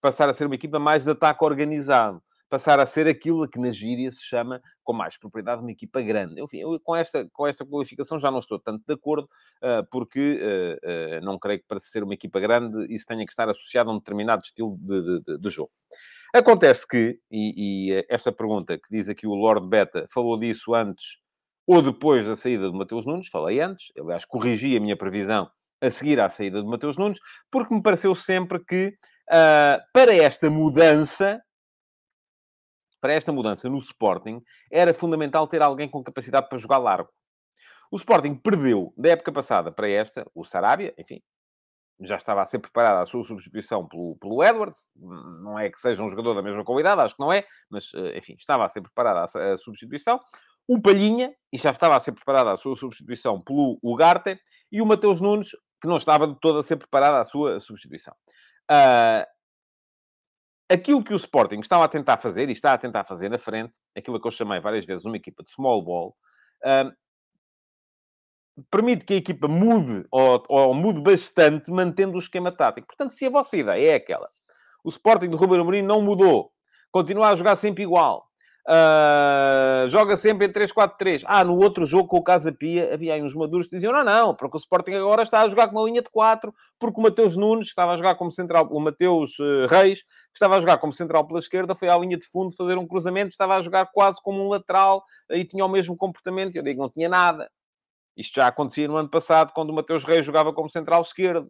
[0.00, 3.70] Passar a ser uma equipa mais de ataque organizado passar a ser aquilo que na
[3.70, 6.40] gíria se chama, com mais propriedade, uma equipa grande.
[6.40, 9.28] Enfim, eu com esta, com esta qualificação já não estou tanto de acordo,
[9.62, 13.32] uh, porque uh, uh, não creio que para ser uma equipa grande isso tenha que
[13.32, 15.70] estar associado a um determinado estilo de, de, de jogo.
[16.34, 21.18] Acontece que, e, e, esta pergunta que diz aqui o Lord Beta, falou disso antes
[21.66, 25.90] ou depois da saída do Mateus Nunes, falei antes, aliás, corrigi a minha previsão a
[25.90, 27.18] seguir à saída do Mateus Nunes,
[27.50, 28.88] porque me pareceu sempre que
[29.30, 31.40] uh, para esta mudança,
[33.00, 37.10] para esta mudança no Sporting, era fundamental ter alguém com capacidade para jogar largo.
[37.90, 41.22] O Sporting perdeu da época passada para esta, o Sarabia, enfim,
[42.00, 44.88] já estava a ser preparada a sua substituição pelo, pelo Edwards.
[44.94, 48.16] Não é que seja um jogador da mesma qualidade, acho que não é, mas, ah,
[48.16, 50.20] enfim, estava a ser preparada a, a substituição.
[50.66, 54.38] O Palhinha, e já estava a ser preparada a sua substituição pelo Ugarte,
[54.70, 58.14] e o Mateus Nunes, que não estava de todo a ser preparada a sua substituição.
[58.70, 59.24] Uh,
[60.68, 63.78] aquilo que o Sporting estava a tentar fazer, e está a tentar fazer na frente,
[63.96, 66.16] aquilo que eu chamei várias vezes uma equipa de small ball,
[66.64, 66.92] uh,
[68.70, 72.86] permite que a equipa mude, ou, ou, mude bastante, mantendo o esquema tático.
[72.86, 74.28] Portanto, se a vossa ideia é aquela,
[74.84, 76.52] o Sporting do Ruben Amorim não mudou,
[76.90, 78.27] continua a jogar sempre igual,
[78.68, 81.22] Uh, joga sempre em 3-4-3.
[81.24, 84.04] Ah, no outro jogo com o Casa Pia havia aí uns maduros que diziam: não,
[84.04, 87.02] não, porque o Sporting agora está a jogar com uma linha de 4, porque o
[87.02, 90.60] Mateus Nunes, que estava a jogar como central, o Mateus uh, Reis, que estava a
[90.60, 93.62] jogar como central pela esquerda, foi à linha de fundo fazer um cruzamento, estava a
[93.62, 96.54] jogar quase como um lateral e tinha o mesmo comportamento.
[96.54, 97.50] Eu digo: não tinha nada.
[98.14, 101.46] Isto já acontecia no ano passado, quando o Mateus Reis jogava como central esquerdo.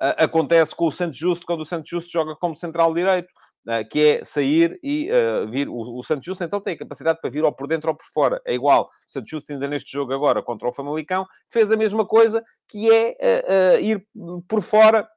[0.00, 3.28] Uh, acontece com o Santos Justo, quando o Santos Justo joga como central direito.
[3.66, 5.68] Eh, que é sair e uh, vir.
[5.68, 8.04] O, o Santos Justo, então, tem a capacidade para vir ou por dentro ou por
[8.12, 8.40] fora.
[8.44, 8.90] É igual.
[9.08, 12.92] O Santos Justo, ainda neste jogo agora, contra o Famalicão, fez a mesma coisa, que
[12.92, 14.06] é uh, uh, ir
[14.46, 15.08] por fora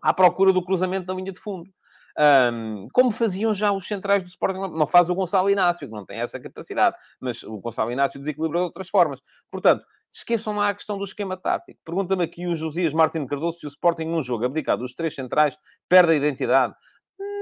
[0.00, 1.68] à procura do cruzamento da linha de fundo.
[2.16, 6.04] Um, como faziam já os centrais do Sporting, não faz o Gonçalo Inácio, que não
[6.04, 9.20] tem essa capacidade, mas o Gonçalo Inácio desequilibra de outras formas.
[9.50, 11.80] Portanto, esqueçam lá a questão do esquema tático.
[11.84, 15.56] Pergunta-me aqui o Josias Martins Cardoso se o Sporting, num jogo abdicado dos três centrais,
[15.88, 16.74] perde a identidade.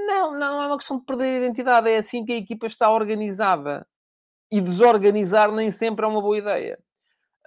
[0.07, 1.89] Não, não é uma questão de perder a identidade.
[1.89, 3.87] É assim que a equipa está organizada.
[4.51, 6.77] E desorganizar nem sempre é uma boa ideia.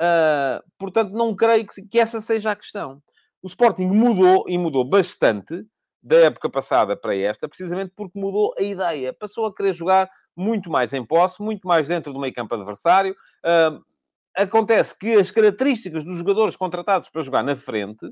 [0.00, 3.02] Uh, portanto, não creio que, que essa seja a questão.
[3.42, 5.66] O Sporting mudou, e mudou bastante,
[6.04, 9.12] da época passada para esta, precisamente porque mudou a ideia.
[9.12, 13.16] Passou a querer jogar muito mais em posse, muito mais dentro do meio campo adversário.
[13.42, 13.82] Uh,
[14.36, 18.06] acontece que as características dos jogadores contratados para jogar na frente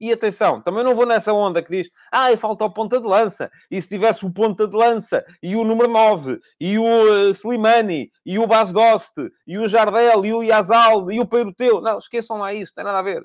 [0.00, 3.50] e atenção, também não vou nessa onda que diz, ah, falta o ponta de lança.
[3.70, 8.10] E se tivesse o ponta de lança, e o número 9, e o uh, Slimani,
[8.26, 9.12] e o Bas Dost,
[9.46, 11.80] e o Jardel, e o Yazal, e o Peiroteu.
[11.80, 13.24] Não, esqueçam lá isso, tem nada a ver.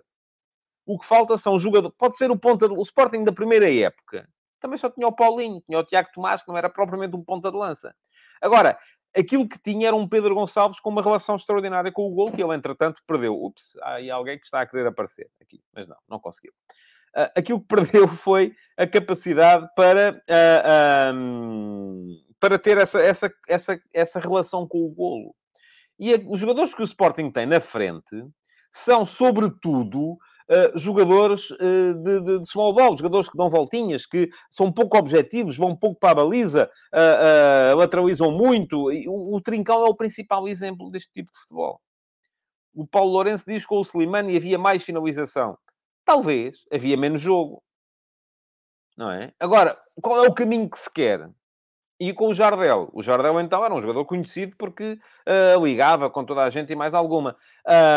[0.85, 1.95] O que falta são jogadores.
[1.97, 2.73] Pode ser o ponta de...
[2.73, 4.27] O Sporting da primeira época.
[4.59, 7.51] Também só tinha o Paulinho, tinha o Tiago Tomás, que não era propriamente um ponta
[7.51, 7.93] de lança.
[8.41, 8.77] Agora,
[9.15, 12.43] aquilo que tinha era um Pedro Gonçalves com uma relação extraordinária com o gol, que
[12.43, 13.33] ele, entretanto, perdeu.
[13.33, 16.53] Ups, há aí alguém que está a querer aparecer aqui, mas não, não conseguiu.
[17.15, 23.33] Uh, aquilo que perdeu foi a capacidade para, uh, ah, um, para ter essa, essa,
[23.47, 25.35] essa, essa relação com o golo.
[25.97, 28.25] E a, os jogadores que o Sporting tem na frente
[28.71, 30.17] são, sobretudo,
[30.49, 34.97] uh, jogadores uh, de, de, de, small ball, jogadores que dão voltinhas, que são pouco
[34.97, 38.89] objetivos, vão pouco para a baliza, uh, lateralizam muito.
[39.07, 41.79] O, o Trincão é o principal exemplo deste tipo de futebol.
[42.73, 45.57] O Paulo Lourenço diz que com o Slimani havia mais finalização.
[46.05, 47.61] Talvez, havia menos jogo.
[48.97, 49.31] Não é?
[49.39, 51.29] Agora, qual é o caminho que se quer?
[51.99, 52.89] E com o Jardel.
[52.93, 54.97] O Jardel, então, era um jogador conhecido porque
[55.27, 57.35] uh, ligava com toda a gente e mais alguma.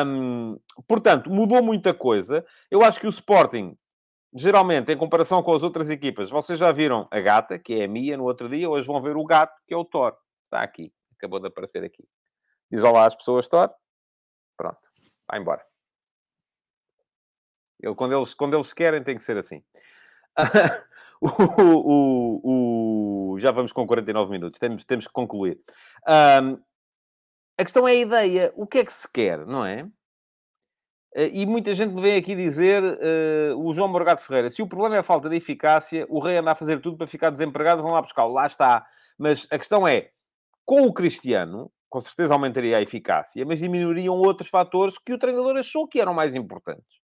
[0.05, 2.45] Um, portanto, mudou muita coisa.
[2.69, 3.79] Eu acho que o Sporting,
[4.35, 7.89] geralmente, em comparação com as outras equipas, vocês já viram a gata, que é a
[7.89, 8.69] Mia, no outro dia.
[8.69, 10.17] Hoje vão ver o gato, que é o Thor.
[10.45, 10.93] Está aqui.
[11.17, 12.05] Acabou de aparecer aqui.
[12.69, 13.71] Diz olá às pessoas, Thor.
[14.57, 14.81] Pronto.
[15.31, 15.65] Vai embora.
[17.81, 19.63] Eu, quando, eles, quando eles querem, tem que ser assim.
[21.21, 23.02] o, o, o,
[23.39, 25.61] já vamos com 49 minutos, temos, temos que concluir.
[26.09, 26.59] Um,
[27.59, 28.53] a questão é a ideia.
[28.57, 29.87] O que é que se quer, não é?
[31.15, 34.67] Eh, e muita gente me vem aqui dizer, uh, o João Morgado Ferreira, se o
[34.67, 37.83] problema é a falta de eficácia, o rei anda a fazer tudo para ficar desempregado,
[37.83, 38.33] vão lá buscá-lo.
[38.33, 38.87] Lá está.
[39.19, 40.11] Mas a questão é,
[40.65, 45.57] com o Cristiano, com certeza aumentaria a eficácia, mas diminuiriam outros fatores que o treinador
[45.57, 47.02] achou que eram mais importantes.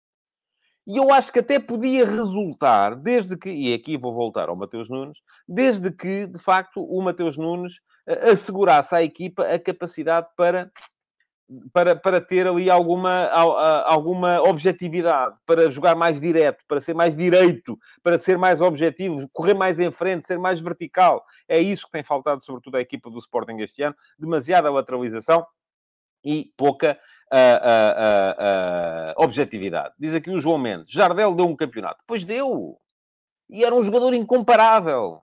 [0.86, 4.88] E eu acho que até podia resultar, desde que, e aqui vou voltar ao Mateus
[4.88, 10.70] Nunes, desde que, de facto, o Mateus Nunes eh, assegurasse à equipa a capacidade para
[11.72, 13.26] para, para ter ali alguma,
[13.84, 19.54] alguma objetividade, para jogar mais direto, para ser mais direito, para ser mais objetivo, correr
[19.54, 21.24] mais em frente, ser mais vertical.
[21.48, 23.94] É isso que tem faltado, sobretudo, à equipa do Sporting este ano.
[24.18, 25.46] Demasiada lateralização
[26.24, 26.98] e pouca
[29.16, 29.94] objetividade.
[29.98, 30.90] Diz aqui o João Mendes.
[30.90, 32.02] Jardel deu um campeonato.
[32.06, 32.78] Pois deu.
[33.48, 35.22] E era um jogador incomparável.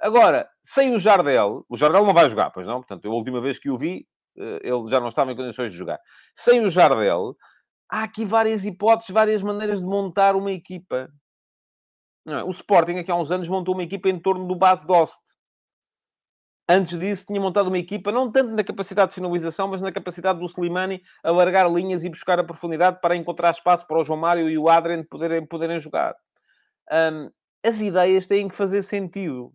[0.00, 2.76] Agora, sem o Jardel, o Jardel não vai jogar, pois não?
[2.76, 5.78] Portanto, a última vez que o vi, eh, ele já não estava em condições de
[5.78, 5.98] jogar.
[6.34, 7.36] Sem o Jardel,
[7.90, 11.08] há aqui várias hipóteses, várias maneiras de montar uma equipa.
[12.26, 12.42] É?
[12.42, 15.20] O Sporting, aqui há uns anos, montou uma equipa em torno do base Dost.
[16.66, 20.38] Antes disso, tinha montado uma equipa, não tanto na capacidade de finalização, mas na capacidade
[20.38, 24.48] do Slimani alargar linhas e buscar a profundidade para encontrar espaço para o João Mário
[24.48, 26.14] e o Adrien poderem, poderem jogar.
[26.90, 27.30] Um,
[27.62, 29.52] as ideias têm que fazer sentido.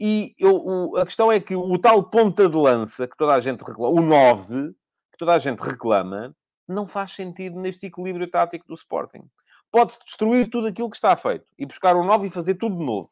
[0.00, 3.40] E eu, o, a questão é que o tal ponta de lança que toda a
[3.40, 4.72] gente reclama, o 9,
[5.12, 6.34] que toda a gente reclama,
[6.66, 9.28] não faz sentido neste equilíbrio tático do Sporting.
[9.70, 12.84] Pode-se destruir tudo aquilo que está feito e buscar o 9 e fazer tudo de
[12.84, 13.10] novo.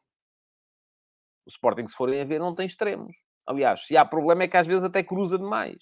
[1.45, 3.15] O Sporting, se forem a ver, não tem extremos.
[3.45, 5.77] Aliás, se há problema é que às vezes até cruza demais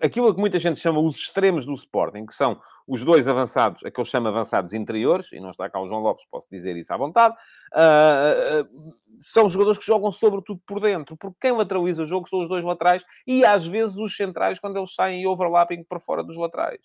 [0.00, 3.90] aquilo que muita gente chama os extremos do Sporting, que são os dois avançados, a
[3.90, 6.92] que eu chamo avançados interiores, e não está cá o João Lopes, posso dizer isso
[6.92, 7.34] à vontade,
[7.74, 12.48] uh, são jogadores que jogam sobretudo por dentro, porque quem lateraliza o jogo são os
[12.48, 16.80] dois laterais e às vezes os centrais quando eles saem overlapping por fora dos laterais.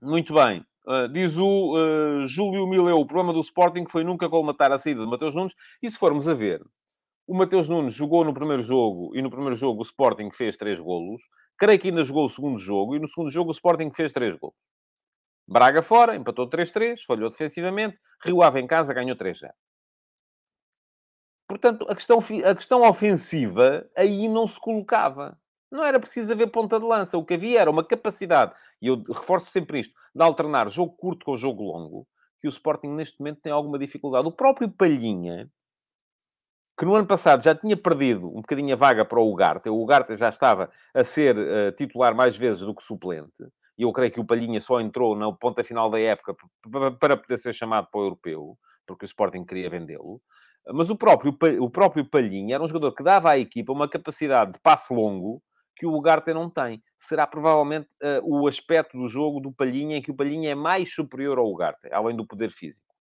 [0.00, 0.64] muito bem.
[0.86, 5.04] Uh, diz o uh, Júlio Mileu, o problema do Sporting foi nunca colmatar a saída
[5.04, 5.54] de Mateus Nunes.
[5.82, 6.62] E se formos a ver,
[7.26, 10.78] o Mateus Nunes jogou no primeiro jogo e no primeiro jogo o Sporting fez três
[10.78, 11.22] golos.
[11.58, 14.36] Creio que ainda jogou o segundo jogo e no segundo jogo o Sporting fez três
[14.36, 14.56] golos.
[15.48, 18.00] Braga fora, empatou 3-3, falhou defensivamente.
[18.24, 19.50] Rio Ave em casa ganhou 3-0.
[21.48, 25.38] Portanto, a questão, a questão ofensiva aí não se colocava.
[25.70, 27.18] Não era preciso haver ponta de lança.
[27.18, 31.26] O que havia era uma capacidade, e eu reforço sempre isto, de alternar jogo curto
[31.26, 32.06] com jogo longo,
[32.40, 34.26] que o Sporting neste momento tem alguma dificuldade.
[34.28, 35.50] O próprio Palhinha,
[36.78, 39.68] que no ano passado já tinha perdido um bocadinho a vaga para o Ugarte.
[39.68, 43.32] O Ugarte já estava a ser uh, titular mais vezes do que suplente.
[43.78, 46.34] E eu creio que o Palhinha só entrou na ponta final da época
[46.98, 50.20] para poder ser chamado para o Europeu, porque o Sporting queria vendê-lo.
[50.72, 54.52] Mas o próprio, o próprio Palhinha era um jogador que dava à equipa uma capacidade
[54.52, 55.42] de passe longo
[55.76, 56.82] que o Ugarte não tem.
[56.96, 60.92] Será provavelmente uh, o aspecto do jogo do Palhinha em que o Palhinha é mais
[60.92, 62.96] superior ao Ugarte, além do poder físico.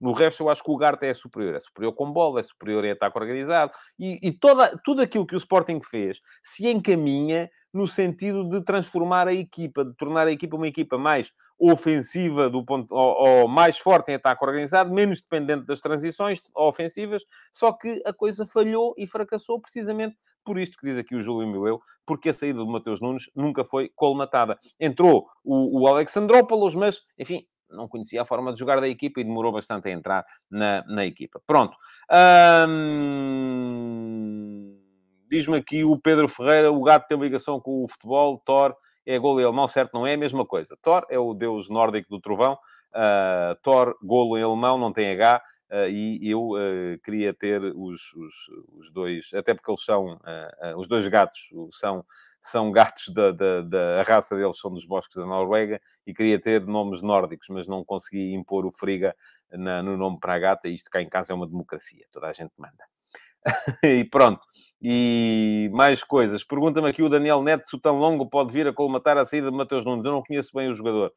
[0.00, 1.54] No resto, eu acho que o Garte é superior.
[1.54, 3.70] É superior com bola, é superior em ataque organizado.
[3.98, 9.28] E, e toda, tudo aquilo que o Sporting fez se encaminha no sentido de transformar
[9.28, 13.76] a equipa, de tornar a equipa uma equipa mais ofensiva, do ponto, ou, ou mais
[13.76, 17.22] forte em ataque organizado, menos dependente das transições ofensivas.
[17.52, 21.48] Só que a coisa falhou e fracassou precisamente por isto que diz aqui o Júlio
[21.48, 24.58] Mileu, porque a saída do Mateus Nunes nunca foi colmatada.
[24.78, 29.24] Entrou o, o Alexandrópolis, mas, enfim, não conhecia a forma de jogar da equipa e
[29.24, 31.40] demorou bastante a entrar na, na equipa.
[31.46, 31.76] Pronto.
[32.68, 33.20] Hum...
[35.30, 38.74] Diz-me aqui o Pedro Ferreira, o gato tem ligação com o futebol, Thor
[39.06, 39.94] é golo e alemão, certo?
[39.94, 40.76] Não é a mesma coisa.
[40.82, 45.40] Thor é o deus nórdico do trovão, uh, Thor, golo em alemão, não tem H,
[45.88, 48.34] e eu uh, queria ter os, os,
[48.76, 50.18] os, dois, até porque eles são,
[50.76, 52.04] os dois gatos são
[52.40, 56.66] são gatos da, da, da raça deles, são dos bosques da Noruega, e queria ter
[56.66, 59.14] nomes nórdicos, mas não consegui impor o Friga
[59.52, 60.68] na, no nome para a gata.
[60.68, 62.84] Isto cá em casa é uma democracia, toda a gente manda.
[63.84, 64.40] e pronto.
[64.82, 66.42] E mais coisas.
[66.42, 69.50] Pergunta-me aqui o Daniel Neto se o tão longo pode vir a colmatar a saída
[69.50, 70.04] de Mateus Nunes.
[70.04, 71.12] Eu não conheço bem o jogador.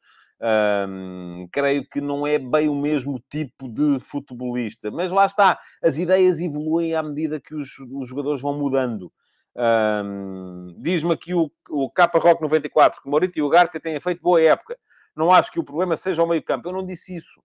[1.51, 4.91] Creio que não é bem o mesmo tipo de futebolista.
[4.91, 5.59] Mas lá está.
[5.81, 9.11] As ideias evoluem à medida que os, os jogadores vão mudando.
[10.77, 14.41] Diz-me aqui o, o Capa Rock 94 que Morito e o Ugarte têm feito boa
[14.41, 14.77] época.
[15.15, 16.67] Não acho que o problema seja o meio-campo.
[16.67, 17.41] Eu não disse isso.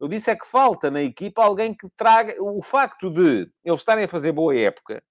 [0.00, 2.34] Eu disse é que falta na equipa alguém que traga.
[2.40, 5.02] O facto de eles estarem a fazer boa época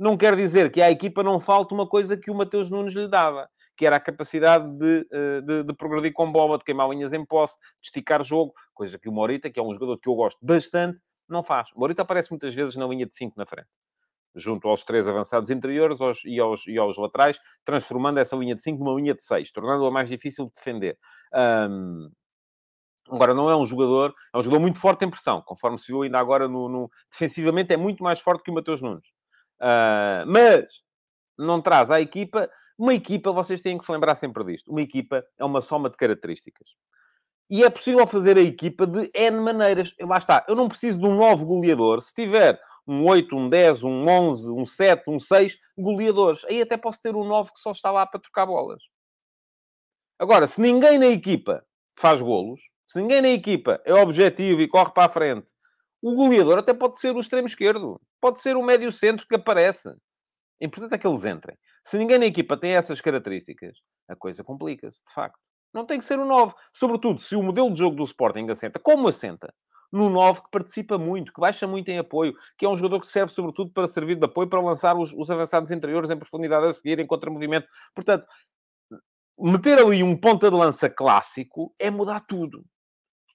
[0.00, 3.06] não quer dizer que à equipa não falte uma coisa que o Mateus Nunes lhe
[3.06, 3.50] dava,
[3.80, 7.24] que era a capacidade de, eh, de, de progredir com bola, de queimar linhas em
[7.24, 10.38] posse, de esticar jogo, coisa que o Morita, que é um jogador que eu gosto
[10.42, 11.70] bastante, não faz.
[11.74, 13.70] O Morita aparece muitas vezes na linha de 5 na frente
[14.34, 18.60] junto aos três avançados interiores aos, e, aos, e aos laterais, transformando essa linha de
[18.60, 20.98] 5 numa linha de 6, tornando-a mais difícil de defender.
[21.34, 22.10] Um,
[23.10, 26.02] agora, não é um jogador, é um jogador muito forte em pressão, conforme se viu
[26.02, 29.08] ainda agora no, no defensivamente, é muito mais forte que o Mateus Nunes.
[29.58, 30.66] Uh, mas
[31.40, 32.48] não traz à equipa.
[32.80, 34.70] Uma equipa, vocês têm que se lembrar sempre disto.
[34.70, 36.66] Uma equipa é uma soma de características.
[37.50, 39.94] E é possível fazer a equipa de N maneiras.
[40.00, 40.46] Lá está.
[40.48, 42.58] Eu não preciso de um novo goleador se tiver
[42.88, 46.42] um 8, um 10, um 11, um 7, um 6, goleadores.
[46.46, 48.82] Aí até posso ter um 9 que só está lá para trocar bolas.
[50.18, 51.62] Agora, se ninguém na equipa
[51.98, 55.52] faz golos, se ninguém na equipa é objetivo e corre para a frente,
[56.00, 59.90] o goleador até pode ser o extremo esquerdo, pode ser o médio centro que aparece.
[60.60, 61.56] Importante é que eles entrem.
[61.82, 65.38] Se ninguém na equipa tem essas características, a coisa complica-se, de facto.
[65.72, 66.54] Não tem que ser o 9.
[66.74, 69.54] Sobretudo, se o modelo de jogo do Sporting assenta, como assenta?
[69.92, 73.06] No 9 que participa muito, que baixa muito em apoio, que é um jogador que
[73.06, 76.72] serve sobretudo para servir de apoio para lançar os, os avançados interiores em profundidade a
[76.72, 77.66] seguir, em contra-movimento.
[77.94, 78.26] Portanto,
[79.38, 82.64] meter ali um ponta de lança clássico é mudar tudo.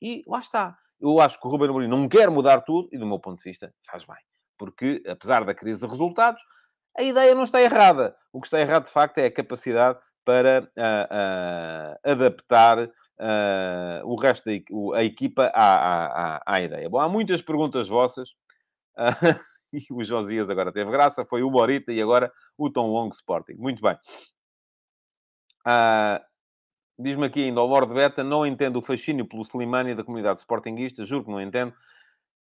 [0.01, 0.78] E lá está.
[0.99, 3.43] Eu acho que o Ruben Amorim não quer mudar tudo e, do meu ponto de
[3.43, 4.17] vista, faz bem.
[4.57, 6.41] Porque, apesar da crise de resultados,
[6.97, 8.15] a ideia não está errada.
[8.31, 12.89] O que está errado, de facto, é a capacidade para uh, uh, adaptar uh,
[14.05, 16.89] o resto da a equipa à, à, à, ideia.
[16.89, 18.33] Bom, há muitas perguntas vossas.
[19.71, 21.25] e o Josias agora teve graça.
[21.25, 23.53] Foi o Borita e agora o Tom Long Sporting.
[23.53, 23.97] Muito bem.
[26.97, 31.03] Diz-me aqui ainda, o Lord Beta, não entendo o fascínio pelo Slimani da comunidade sportinguista,
[31.03, 31.73] juro que não entendo.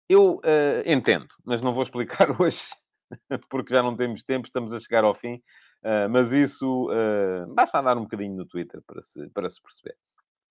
[0.09, 0.41] Eu
[0.87, 2.69] entendo, mas não vou explicar hoje,
[3.49, 5.43] porque já não temos tempo, estamos a chegar ao fim.
[5.83, 9.97] Uh, mas isso uh, basta andar um bocadinho no Twitter para se, para se perceber.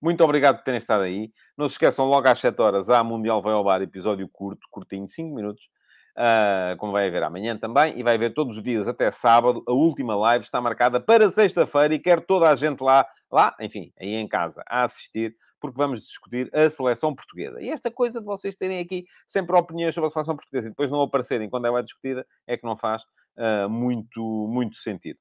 [0.00, 1.30] Muito obrigado por terem estado aí.
[1.56, 5.08] Não se esqueçam, logo às 7 horas há Mundial Vai ao Bar, episódio curto, curtinho,
[5.08, 5.64] 5 minutos,
[6.16, 9.62] uh, como vai haver amanhã também, e vai haver todos os dias até sábado.
[9.66, 13.92] A última live está marcada para sexta-feira e quero toda a gente lá, lá, enfim,
[14.00, 17.60] aí em casa, a assistir, porque vamos discutir a seleção portuguesa.
[17.60, 20.90] E esta coisa de vocês terem aqui sempre opiniões sobre a seleção portuguesa e depois
[20.90, 23.02] não aparecerem quando ela é discutida, é que não faz
[23.36, 25.18] uh, muito, muito sentido.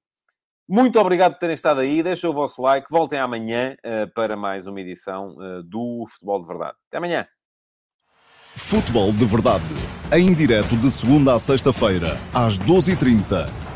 [0.69, 2.03] Muito obrigado por terem estado aí.
[2.03, 2.87] Deixem o vosso like.
[2.89, 6.77] Voltem amanhã uh, para mais uma edição uh, do Futebol de Verdade.
[6.89, 7.27] Até amanhã.
[8.55, 9.63] Futebol de Verdade.
[10.11, 13.66] Em direto de segunda a sexta-feira, às 12h30